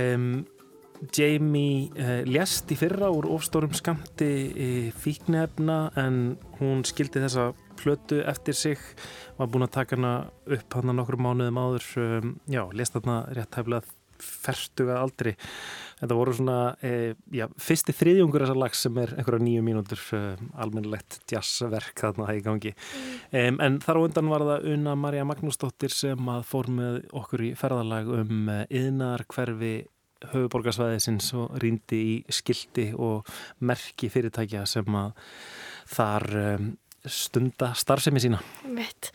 [0.00, 0.46] Um,
[1.12, 7.50] Jamie uh, lést í fyrra úr ofstórum skamti uh, fíknefna en hún skildi þessa
[7.82, 8.80] plötu eftir sig.
[9.36, 10.14] Var búin að taka hana
[10.56, 13.84] upp hann nokkur mánuðum áður um, já, lést þarna rétt hæflega
[14.24, 15.36] ferstuga aldri
[16.04, 20.22] þetta voru svona e, já, fyrsti þriðjungur þessar lags sem er einhverja nýju mínútur e,
[20.60, 22.74] almennilegt jazzverk þarna í gangi.
[23.32, 27.48] Um, en þar á undan var það Una Maria Magnúsdóttir sem að fór með okkur
[27.48, 29.74] í ferðalag um yðnar hverfi
[30.32, 33.28] höfuborgarsvæðisins og rýndi í skildi og
[33.64, 35.12] merki fyrirtækja sem að
[35.94, 36.70] þar um,
[37.04, 38.40] stunda starfsemi sína.
[38.64, 39.10] Mitt,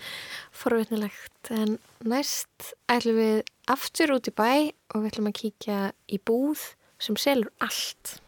[0.54, 1.54] forvitnilegt.
[1.54, 4.52] En næst ætlum við aftur út í bæ
[4.94, 5.80] og við ætlum að kíkja
[6.10, 6.68] í búð
[7.00, 8.20] sem selur allt.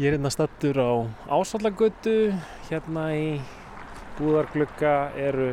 [0.00, 0.90] Ég er hérna stattur á
[1.28, 2.32] Ásvallagötu.
[2.70, 3.26] Hérna í
[4.18, 5.52] búðarglugga eru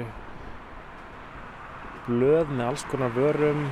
[2.07, 3.65] blöð með alls konar vörum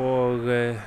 [0.00, 0.78] og uh,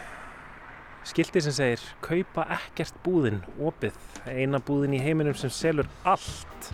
[1.09, 3.97] skilti sem segir kaupa ekkert búðin opið,
[4.29, 6.73] eina búðin í heiminum sem selur allt.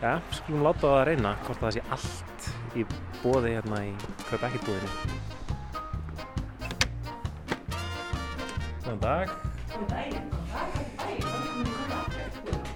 [0.00, 2.90] Ja, skulum láta það að reyna hvort það sé allt í
[3.24, 3.96] bóði hérna í
[4.28, 5.25] kaupa ekkert búðinu
[8.86, 9.30] Góðan dag
[9.66, 10.26] Góðan daginn,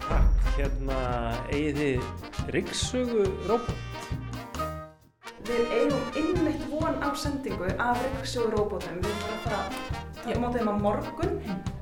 [0.08, 0.96] Takk, hérna
[1.54, 3.76] eigið þið ryggsögu róbot
[5.46, 8.98] Við eigum innleitt von á sendingu af ryggsjóðu róbótum.
[9.02, 9.78] Við erum bara að
[10.18, 11.32] taka máta þeim á morgun.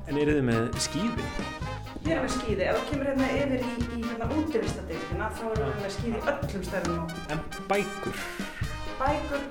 [0.05, 1.27] En eru þið með skýði?
[2.05, 2.69] Við erum með skýði.
[2.69, 6.65] Ef þú kemur hérna yfir í, í hérna útivistadeildina, þá erum við með skýði öllum
[6.69, 7.13] stöðum.
[7.33, 8.25] En bækur?
[9.01, 9.45] Bækur,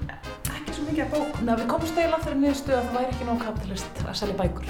[0.78, 1.42] svo mikið að bókum.
[1.42, 4.66] Ná, við komumst eiginlega þeirri niðurstu að það væri ekki nóg kapitalist að selja bækur.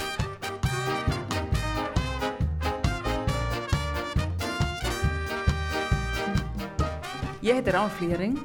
[7.39, 8.39] Ég heiti Rán Flýring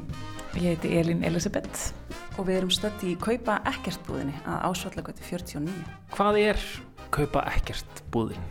[0.54, 1.92] Ég heiti Elín Elisabeth.
[2.38, 5.70] og við erum stödd í Kaupa Ekkertbúðinni að Ásvallagötu 49.
[6.14, 6.64] Hvað er
[7.14, 8.42] kaupa ekkert búðin?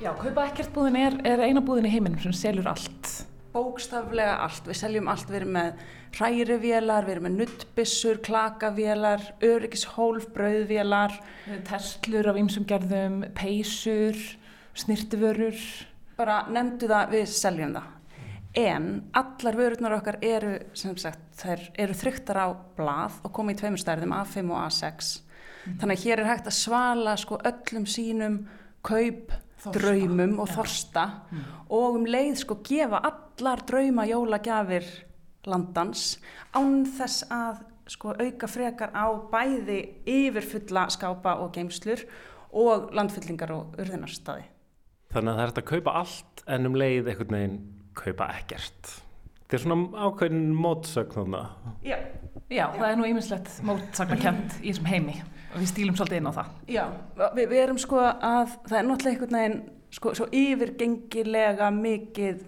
[0.00, 3.31] Já, kaupa ekkert búðin er, er eina búðin í heiminum sem selur allt.
[3.52, 5.80] Bókstaflega allt, við seljum allt, við erum með
[6.16, 11.18] hrærivélar, við erum með nuttbissur, klakavélar, öryggishólf, brauðvélar.
[11.68, 14.16] Testlur af ýmsum gerðum, peysur,
[14.78, 15.58] snirtiförur.
[16.16, 17.90] Bara nefndu það, við seljum það.
[18.62, 23.56] En allar vörurnar okkar eru, sem sagt, þær eru þryktar á blað og koma í
[23.56, 25.12] tveimur stærðum, A5 og A6.
[25.80, 28.42] Þannig að hér er hægt að svala sko öllum sínum
[28.84, 29.32] kaup,
[29.62, 29.78] Þorsta.
[29.78, 31.02] draumum og þorsta
[31.70, 34.88] og um leið sko gefa allar drauma jólagjafir
[35.46, 36.16] landans
[36.54, 37.60] án þess að
[37.92, 42.02] sko auka frekar á bæði yfirfulla skápa og geimslur
[42.52, 44.44] og landfyllingar og urðinarstaði.
[45.12, 47.58] Þannig að það er hægt að kaupa allt en um leið einhvern veginn
[47.98, 48.92] kaupa ekkert.
[49.42, 51.56] Þetta er svona ákveðin mótsögn þannig.
[51.86, 51.98] Já.
[52.52, 55.18] Já, það er nú ýmislegt mótsagnakent í þessum heimi
[55.52, 56.50] og við stílum svolítið inn á það.
[56.72, 56.84] Já,
[57.36, 59.60] við, við erum sko að það er náttúrulega einhvern veginn
[59.92, 62.44] sko, svo yfirgengilega mikið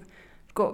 [0.52, 0.68] sko,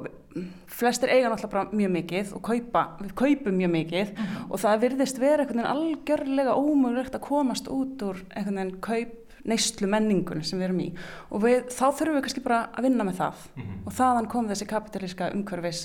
[0.70, 4.12] flestir eiga náttúrulega bara mjög mikið og kaupa, við kaupum mjög mikið
[4.46, 9.16] og það virðist vera einhvern veginn algjörlega ómögulegt að komast út úr einhvern veginn kaup
[9.48, 10.88] neyslu menningun sem við erum í.
[11.32, 13.44] Og við, þá þurfum við kannski bara að vinna með það.
[13.86, 15.82] Og þaðan kom þessi kapitalíska umhverfis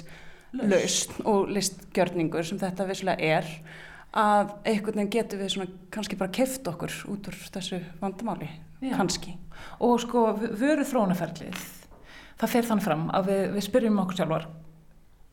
[0.55, 3.49] lausn og listgjörningur sem þetta vissulega er
[4.15, 8.47] að einhvern veginn getum við svona kannski bara keft okkur út úr þessu vandamáli,
[8.79, 8.93] Já.
[8.95, 9.35] kannski.
[9.83, 11.65] Og sko, vöru þróunaferlið,
[12.39, 14.47] það fer þannig fram að við, við spyrjum okkur sjálfar,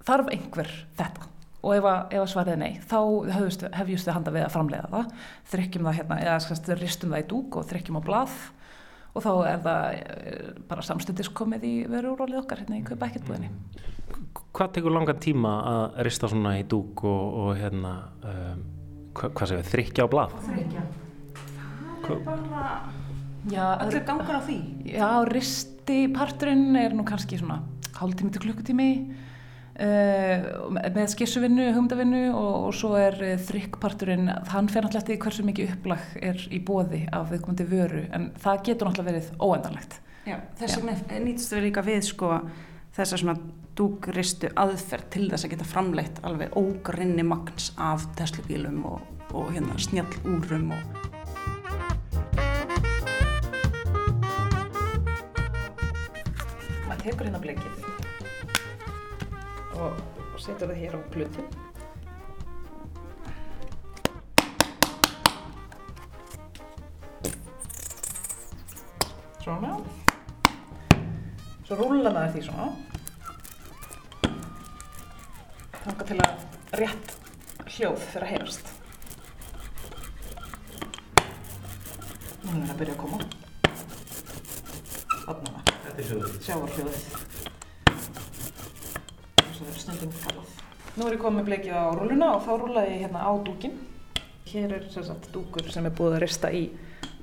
[0.09, 1.29] þarf einhver þetta?
[1.63, 2.99] Og ef, að, ef að svarið er nei, þá
[3.79, 5.13] hefjust við handa við að framleiða það,
[5.53, 8.35] þrykkjum það hérna, eða skast, ristum það í dúk og þrykkjum á blað
[9.13, 13.07] og þá er það eh, bara samstundis komið í veru úrólið okkar hérna í kaupa
[13.07, 13.53] ekkert búðinni.
[14.53, 18.65] Hvað tekur langan tíma að rista svona í dúk og, og hérna, um,
[19.17, 20.35] hva, hvað segir við, þrykja á blað?
[20.49, 20.89] Þrykkja.
[22.03, 22.67] Hva, Bara
[23.51, 24.57] Já, allir gangur á því.
[24.87, 27.59] Já, risti parturinn er nú kannski svona
[27.99, 30.47] hálftími til klukkutími uh,
[30.95, 35.75] með skissuvinnu, humdavinnu og, og svo er uh, þrykkparturinn, hann fer náttúrulega eftir hversu mikið
[35.75, 39.99] upplag er í bóði af viðkomandi vöru en það getur náttúrulega verið óendanlegt.
[40.23, 42.37] Já, þess vegna nýtst við líka við sko
[42.93, 43.37] þessa svona
[43.77, 49.01] dúkristu aðferð til þess að geta framleitt alveg ógrinni magns af Tesla-bílum og,
[49.33, 51.01] og hérna snjallúrum og
[56.89, 57.75] Maður tekur hérna bleikið
[59.81, 61.49] og, og setur það hér á glutin.
[69.43, 70.02] Svona.
[71.73, 72.65] Svo rúlar maður því svona.
[75.73, 76.43] Þanga til að
[76.77, 77.15] rétt
[77.73, 78.73] hljóð fyrir að heyrast.
[82.43, 83.23] Nú er það að byrja að koma.
[85.23, 86.37] Þarna var Þetta er hljóðið.
[86.45, 87.01] sjávarhljóðið
[89.41, 90.55] eins og það er stundum kallað.
[90.93, 93.79] Nú er ég komið með bleikið á rúluna og þá rúlaði ég hérna á dúkin.
[94.53, 96.67] Hér er sem sagt dúkur sem er búið að rista í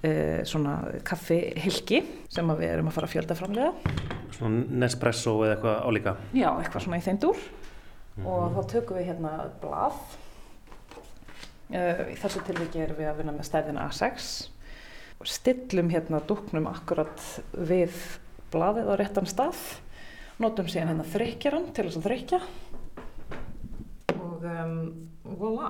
[0.02, 2.02] e, svona kaffihylki
[2.34, 4.18] sem að við erum að fara að fjölda framlega.
[4.40, 6.16] Svona Nespresso eða eitthvað álíka.
[6.34, 7.42] Já, eitthvað svona í þeim dúr
[8.20, 10.00] og þá tökum við hérna blað.
[11.70, 11.82] E,
[12.12, 14.32] í þessu tilviki erum við að vinna með stærðina A6
[15.20, 17.22] og stillum hérna dúknum akkurat
[17.54, 17.94] við
[18.54, 19.60] blaðið á réttan stað
[20.42, 22.40] notum síðan hérna þrykkjaran til þess að þrykja
[24.16, 24.76] og um,
[25.40, 25.70] voilà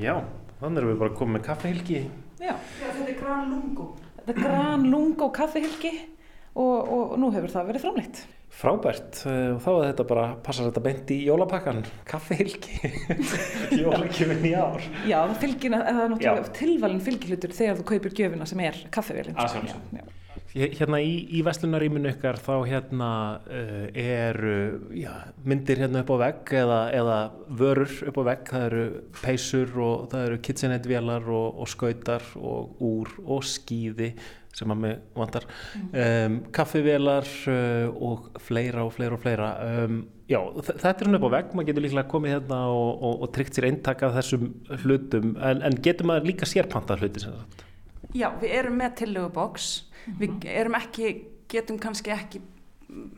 [0.00, 0.14] Já,
[0.60, 2.00] þannig erum við bara komið með kaffehylki.
[2.40, 2.54] Já, Já,
[2.92, 3.86] þetta er Gran Lungo.
[4.20, 5.92] þetta er gran lungo kaffihylki
[6.60, 8.20] og, og nú hefur það verið framleitt.
[8.60, 12.90] Frábært, eh, og þá er þetta bara, passar þetta beint í jólapakkan, kaffehylki,
[13.80, 14.82] jólakjöfin í ár.
[15.08, 19.38] Já, það fylgir, það er náttúrulega tilvalin fylgihlutur þegar þú kaupir gjöfina sem er kaffivélinn
[19.38, 20.00] Að sjálfsögðu.
[20.00, 20.16] Já, já.
[20.50, 23.10] Hér- Hérna í, í verslunaríminu ykkar þá hérna
[23.46, 24.54] uh, eru
[24.98, 25.12] já,
[25.46, 27.18] myndir hérna upp á vegg eða, eða
[27.60, 28.82] vörur upp á vegg, það eru
[29.20, 34.10] peysur og það eru kitchenette-vélar og, og skautar og úr og skíði
[34.56, 35.46] sem að mig vantar,
[35.76, 39.50] um, kaffivélar uh, og fleira og fleira og fleira.
[39.84, 43.24] Um, já, þetta er hérna upp á vegg, maður getur líklega komið hérna og, og,
[43.24, 44.50] og tryggt sér eintak af þessum
[44.82, 47.24] hlutum, en, en getur maður líka sérpantað hluti?
[48.16, 49.70] Já, við erum með tillöguboks.
[50.18, 51.12] Við erum ekki,
[51.52, 53.10] getum kannski ekki mm,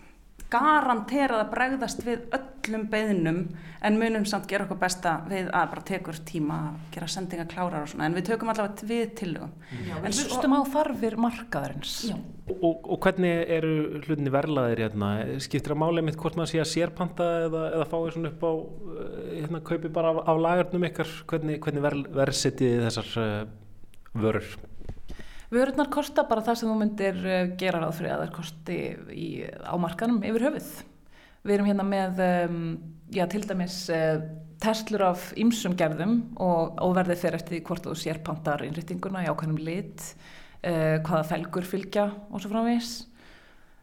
[0.52, 3.38] garanterað að bregðast við öllum beðnum
[3.82, 7.86] en munum samt gera okkur besta við að bara tekur tíma að gera sendinga klárar
[7.86, 9.54] og svona en við tökum allavega við tillögum.
[9.72, 12.16] Já, En við hlustum á þarfir markaðarins Já.
[12.52, 15.12] Og, og hvernig eru hlutinni verlaðir hérna?
[15.42, 18.52] Skiptir að máli mitt hvort maður sé að sérpanta eða, eða fáið svona upp á
[18.52, 23.30] eh, hérna, kaupi bara af, af lagarnum ykkar hvernig, hvernig ver, verðsetið þessar uh,
[24.18, 24.50] vörur?
[25.52, 28.78] Vörurnar kosta bara það sem þú myndir eh, gera ráð fyrir að það kosti
[29.12, 29.26] í,
[29.68, 30.70] á markanum yfir höfuð.
[31.42, 32.58] Við erum hérna með, um,
[33.12, 34.22] já, til dæmis uh,
[34.62, 39.30] testlur af ýmsum gerðum og óverðið fyrir eftir því hvort þú sér pantar innrýttinguna í
[39.32, 40.04] ákveðnum lit,
[40.62, 42.92] uh, hvaða felgur fylgja og svo framvegis.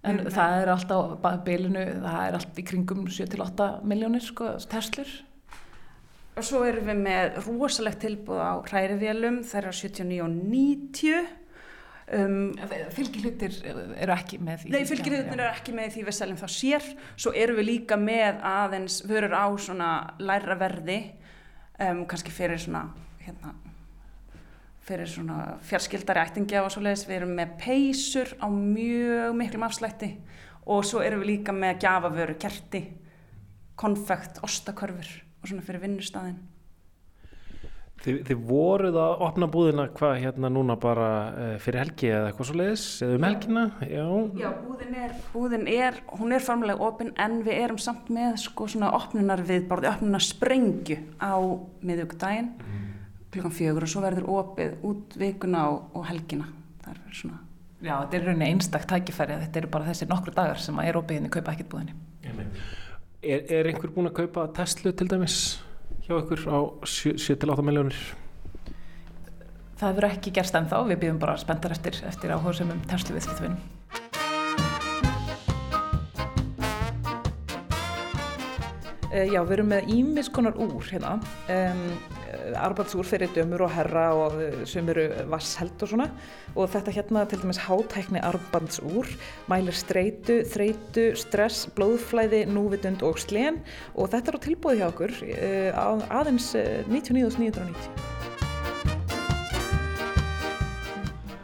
[0.08, 4.54] En Við- það er alltaf á bylunu, það er allt í kringum 7-8 miljónir sko,
[4.72, 5.12] testlur.
[6.40, 11.28] Og svo erum við með rosalegt tilbúð á hrærivélum, þær eru 79 og 90.
[12.10, 12.56] Um,
[12.96, 14.72] Fylgihlutir eru ekki með því.
[14.74, 16.88] Nei, fylgirhjóðnir eru ekki með því við seljum þá sér.
[17.14, 20.98] Svo erum við líka með aðeins vörur á svona læra verði,
[21.86, 22.88] um, kannski fyrir svona,
[23.22, 23.54] hérna,
[24.88, 25.38] fyrir svona
[25.70, 27.06] fjarskildari ættingja og svoleiðis.
[27.12, 30.16] Við erum með peysur á mjög miklum afslætti
[30.66, 32.88] og svo erum við líka með gjafavöru, kerti,
[33.78, 36.42] konfekt, ostakörfur og svona fyrir vinnustæðin.
[38.00, 42.48] Þið, þið voruð að opna búðina hvað hérna núna bara uh, fyrir helgi eða eitthvað
[42.48, 44.06] svo leiðis, eða um helgina, já.
[44.40, 48.70] Já, búðin er, búðin er, hún er formulega opinn en við erum samt með sko
[48.72, 51.36] svona opnunar viðborði, opnunar sprengju á
[51.84, 52.54] miðugdægin
[53.30, 56.50] klukkan fjögur og svo verður opið út vikuna og, og helgina.
[56.82, 57.40] Það er fyrir svona.
[57.80, 60.90] Já, þetta er rauninni einstak tækifæri að þetta eru bara þessi nokkru dagar sem að
[60.90, 61.96] er opið inn í kaupa ekkert búðinni.
[63.20, 65.38] Er, er einhver búinn að kaupa Tesla til dæmis
[66.10, 66.58] hjá ykkur á
[66.90, 67.98] 7-8 miljónir?
[69.78, 73.60] Það verður ekki gerst ennþá, við býðum bara spenntar eftir, eftir áhugaðsumum terslu viðskiptvinum.
[79.10, 81.16] Uh, já, við erum með ímis konar úr hérna,
[81.54, 81.86] um,
[82.60, 86.10] arbaldsúr fyrir dömur og herra og uh, sem eru vassheld og svona.
[86.56, 89.10] Og þetta hérna til dæmis hátækni arbandsúr
[89.52, 93.62] mælir streitu, þreitu, stress, blóðflæði, núvitund og slen.
[93.96, 98.08] Og þetta er á tilbúið hjá okkur uh, að, aðeins uh, 99.990.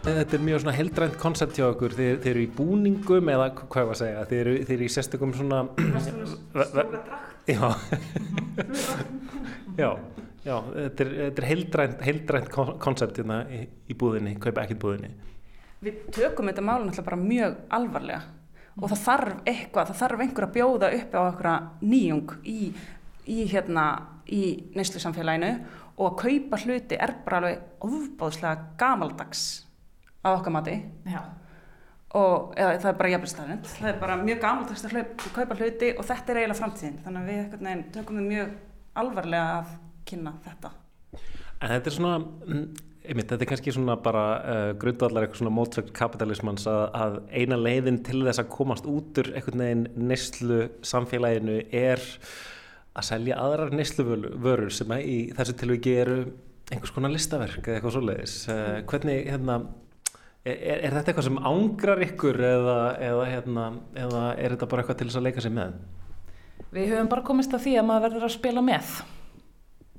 [0.06, 3.80] Þetta er mjög svona heldrænt koncept hjá okkur, þið, þið eru í búningum eða hvað
[3.82, 5.64] ég var að segja, þið eru, þið eru í sérstökum svona...
[6.54, 6.86] Ve- ve-
[7.46, 7.62] Já,
[9.82, 9.90] já,
[10.46, 15.14] já, þetta er, þetta er heldrænt, heldrænt koncept hérna í, í búðinni, kaupa ekkert búðinni.
[15.86, 18.22] Við tökum þetta málun alltaf bara mjög alvarlega
[18.76, 22.60] og það þarf eitthvað, það þarf einhver að bjóða upp á einhverja nýjung í,
[23.32, 23.86] í hérna,
[24.28, 24.42] í
[24.76, 25.52] neyslu samfélaginu
[25.96, 29.46] og að kaupa hluti er bara alveg ofbáðslega gamaldags
[30.26, 30.76] á okkar mati.
[31.08, 31.22] Já.
[32.16, 35.92] og eða, það er bara jafnvegstæðin það er bara mjög gamaldags að hlaup, kaupa hluti
[35.96, 38.54] og þetta er eiginlega framtíðin þannig að við tökum við mjög
[38.96, 39.74] alvarlega að
[40.06, 40.76] kynna þetta
[41.64, 42.66] En þetta er svona, mm,
[43.06, 47.60] einmitt, þetta er kannski svona bara uh, grundvallar eitthvað svona mótsökt kapitalismans að, að eina
[47.60, 52.04] leiðin til þess að komast út úr einhvern veginn neyslu samfélaginu er
[52.96, 56.20] að selja aðrar neysluvörur sem að í þessu tilviki eru
[56.72, 58.38] einhvers konar listaverk eða eitthvað svoleiðis.
[58.52, 59.60] Uh, hvernig, hérna,
[60.44, 62.80] er, er þetta eitthvað sem ángrar ykkur eða,
[63.10, 63.68] eða, hérna,
[64.06, 65.84] eða er þetta bara eitthvað til þess að leika sig með?
[66.76, 68.98] Við höfum bara komist að því að maður verður að spila með.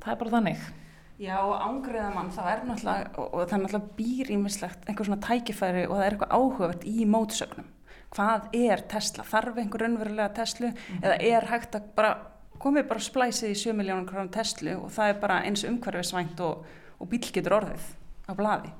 [0.07, 0.67] Það er bara þannig.
[1.19, 5.25] Já, og ángriða mann, það er náttúrulega, og, það er náttúrulega býr ímislegt einhver svona
[5.25, 7.71] tækifæri og það er eitthvað áhugavert í mótsögnum.
[8.15, 9.25] Hvað er Tesla?
[9.27, 12.11] Þarf einhver raunverulega Tesla eða er hægt að bara,
[12.63, 16.69] komið bara splæsið í 7 miljónum krónum Tesla og það er bara eins umhverfisvænt og,
[17.01, 17.89] og bíl getur orðið
[18.31, 18.71] á blaði.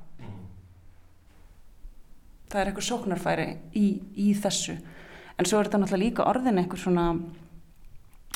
[2.53, 4.77] Það er eitthvað sóknarfæri í, í þessu.
[5.35, 7.09] En svo er þetta náttúrulega líka orðin eitthvað svona,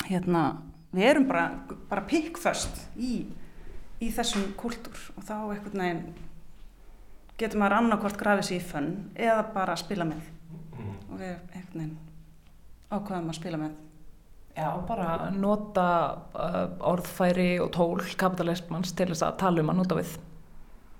[0.09, 0.43] hérna,
[0.91, 1.45] við erum bara,
[1.89, 3.13] bara pikkföst í
[4.01, 4.97] í þessum kultúr.
[5.17, 6.03] Og þá einhvern veginn
[7.41, 10.25] getur maður annarkvort grafið sér í fönn eða bara spila með.
[11.11, 11.97] Og við einhvern veginn
[12.91, 13.77] ákvaðum að spila með.
[14.51, 15.85] Já, bara nota
[16.35, 20.17] uh, orðfæri og tól kapitalismans til þess að tala um að nota við.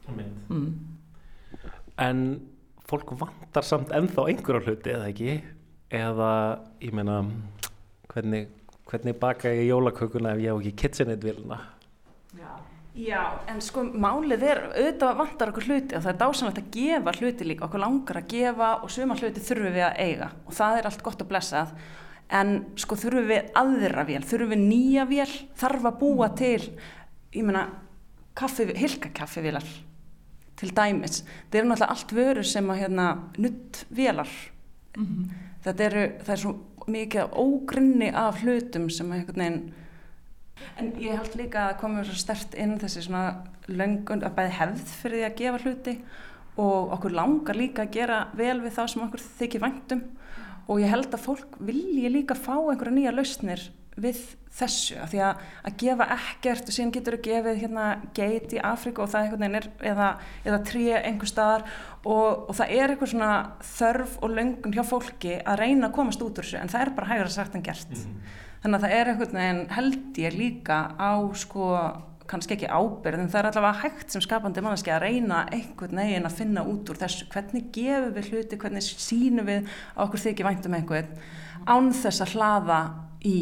[0.08, 0.70] Mm.
[2.02, 2.24] En
[2.88, 5.36] fólk vantar samt ennþá einhverja hluti eða ekki?
[5.92, 6.32] Eða
[6.80, 7.20] ég meina
[8.12, 8.48] hvernig,
[8.92, 11.62] hvernig baka ég jólakökuna ef ég á ekki kitchenit vilna
[12.92, 17.14] Já, en sko málið er auðvitað vantar okkur hluti og það er dásanlegt að gefa
[17.22, 20.80] hluti líka, okkur langar að gefa og suma hluti þurfum við að eiga og það
[20.80, 21.72] er allt gott að blessað.
[22.42, 25.30] En sko þurfum við aðra vél, þurfum við nýja vél,
[25.62, 26.60] þarf að búa til,
[27.32, 27.64] ég meina,
[28.36, 29.72] kaffi, hilkakaffivélar
[30.60, 31.24] til dæmis.
[31.48, 33.08] Það eru náttúrulega allt vörur sem að hérna
[33.40, 34.36] nutt vélar.
[35.64, 36.54] Þetta eru, það er svo
[36.88, 39.62] mikið af ógrinni af hlutum sem einhvern veginn
[40.78, 44.84] En ég held líka að komum svo stert inn þessi svona löngun að bæði hefð
[45.02, 45.96] fyrir því að gefa hluti
[46.62, 50.04] og okkur langar líka að gera vel við þá sem okkur þykir væntum
[50.68, 53.66] og ég held að fólk vilji líka fá einhverja nýja lausnir
[53.98, 54.22] við
[54.52, 57.86] þessu af því að, að gefa ekkert og síðan getur þú gefið hérna
[58.18, 60.10] geit í Afríku og það einhvern veginn er eða,
[60.44, 61.66] eða tré einhver staðar
[62.04, 63.32] og, og það er eitthvað svona
[63.72, 66.94] þörf og löngun hjá fólki að reyna að komast út úr þessu en það er
[67.00, 67.98] bara hægra sagt en gert.
[68.62, 71.68] Þannig að það er einhvern veginn held ég líka á sko
[72.32, 76.28] kannski ekki ábyrð en það er allavega hægt sem skapandi manneski að reyna einhvern veginn
[76.28, 77.28] að finna út úr þessu.
[77.32, 81.12] Hvernig gefum við hluti, hvernig sínum við á okkur þykir væntum einhvern
[81.68, 82.80] án þess að hlaða
[83.28, 83.38] í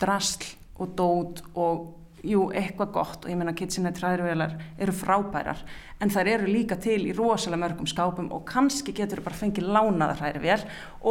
[0.00, 0.46] drasl
[0.78, 1.86] og dót og
[2.26, 5.60] jú, eitthvað gott og ég meina kitchenet hræðurvelar eru frábærar
[6.02, 9.70] en þær eru líka til í rosalega mörgum skápum og kannski getur þú bara fengið
[9.74, 10.60] lánaða hræðurvel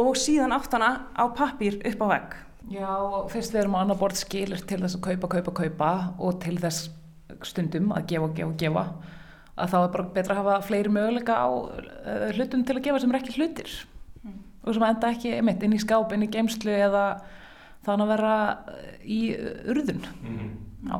[0.02, 2.36] og síðan áttana á pappír upp á vegg
[2.68, 2.88] Já,
[3.32, 6.58] fyrst við erum á annar borð skilir til þess að kaupa, kaupa, kaupa og til
[6.60, 6.90] þess
[7.46, 8.84] stundum að gefa, gefa, gefa
[9.58, 13.00] að þá er bara betra að hafa fleiri möguleika á uh, hlutum til að gefa
[13.02, 13.72] sem er ekki hlutir
[14.22, 14.36] mm.
[14.64, 17.04] og sem enda ekki mitt inn í skáp, inn í geimslu eða
[17.86, 18.34] þannig að vera
[19.04, 19.20] í
[19.68, 20.50] urðun mm.
[20.88, 20.98] Já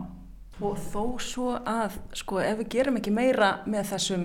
[0.58, 4.24] og þó svo að sko ef við gerum ekki meira með þessum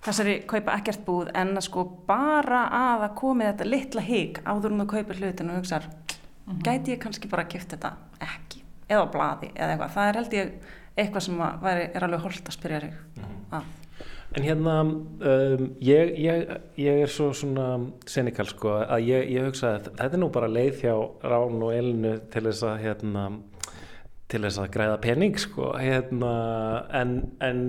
[0.00, 4.76] þessari kaupa ekkert búð en að sko bara að að komi þetta litla hík áður
[4.76, 6.62] um að kaupa hlutin og hugsaður mm -hmm.
[6.64, 10.16] gæti ég kannski bara að kipta þetta ekki eða á bladi eða eitthvað það er
[10.20, 10.52] held ég
[10.96, 13.44] eitthvað sem væri, er alveg holdt að spyrja þig mm -hmm.
[13.56, 13.64] að
[14.38, 19.72] En hérna, um, ég, ég, ég er svo svona senikal sko að ég, ég hugsa
[19.72, 20.92] að þetta er nú bara leið hjá
[21.26, 23.24] Rán og Elinu til þess að hérna,
[24.30, 26.34] til þess að græða pening sko hérna,
[27.00, 27.64] en, en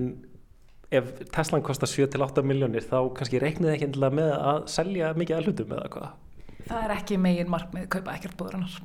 [0.93, 5.49] ef Teslan kostar 7-8 miljónir þá kannski reiknið ekki endilega með að selja mikið að
[5.49, 6.09] hlutum eða hvað?
[6.68, 8.82] Það er ekki megin markmið kaupa ekkert búðurinnar.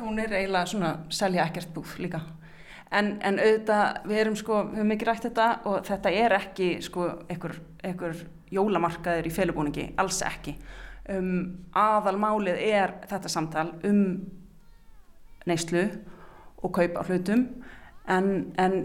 [0.00, 2.22] Hún er eiginlega svona selja ekkert búð líka.
[2.92, 6.68] En, en auðvitað, við erum sko, við höfum mikið rætt þetta og þetta er ekki
[6.84, 8.22] sko einhver,
[8.52, 10.56] jólamarkaður í felubúningi, alls ekki.
[11.08, 14.02] Um, aðalmálið er þetta samtal um
[15.48, 15.86] neyslu
[16.62, 17.46] og kaup á hlutum
[18.06, 18.28] en,
[18.60, 18.76] en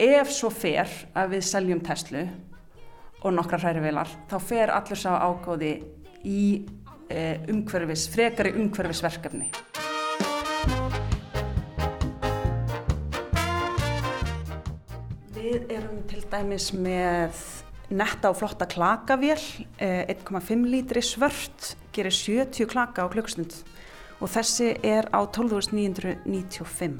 [0.00, 0.88] ef svo fer
[1.18, 2.24] að við seljum Tesla
[3.18, 5.74] og nokkra hrærivelar þá fer allur sá ágóði
[6.24, 6.40] í
[7.10, 9.46] Eh, umhverfis, frekari umhverfisverkefni.
[15.48, 17.38] Við erum til dæmis með
[17.88, 19.40] netta og flotta klakavél,
[19.80, 23.54] 1,5 eh, lítri svört, gerir 70 klaka á klukkstund
[24.20, 26.98] og þessi er á 12.995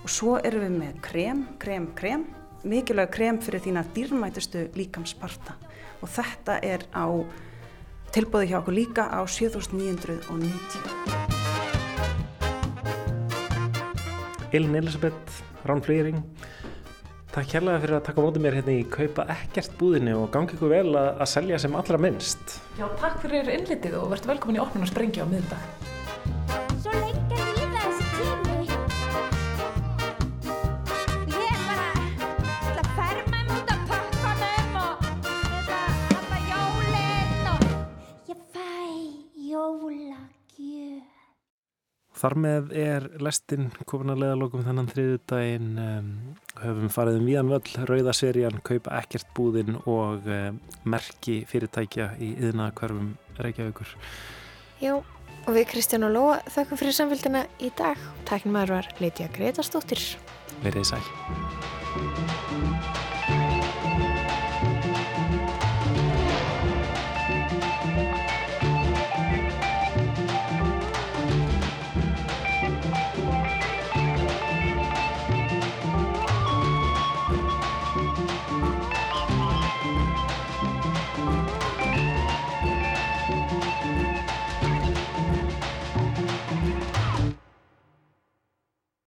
[0.00, 2.24] og svo erum við með krem, krem, krem,
[2.64, 5.52] mikilvæg krem fyrir þína dýrmætustu líkamsparta.
[6.00, 7.12] Og þetta er á
[8.16, 10.32] tilbúði hjá okkur líka á 7990.
[14.56, 16.24] Elin Elisabeth, Rán Flýring,
[17.32, 20.72] takk kærlega fyrir að taka mótið mér hérna í kaupa ekkert búðinu og gangi ykkur
[20.72, 22.58] vel að, að selja sem allra minnst.
[22.76, 25.92] Já, takk fyrir innlitið og verðt velkomin í opnun og sprengja á miðdag.
[42.22, 46.12] Þar með er lestinn komin að leiðalokum þennan þriðu daginn um,
[46.62, 52.70] höfum farið um víðan völl, rauðaserían, kaupa ekkert búðinn og um, merki fyrirtækja í yðna
[52.78, 53.96] hverfum Reykjavíkur.
[54.78, 57.98] Já, og við Kristján og Lóa þakkum fyrir samfélgina í dag.
[58.30, 60.10] Takkin maður var Lítiða Gretarsdóttir.
[60.62, 61.06] Verðið sæl.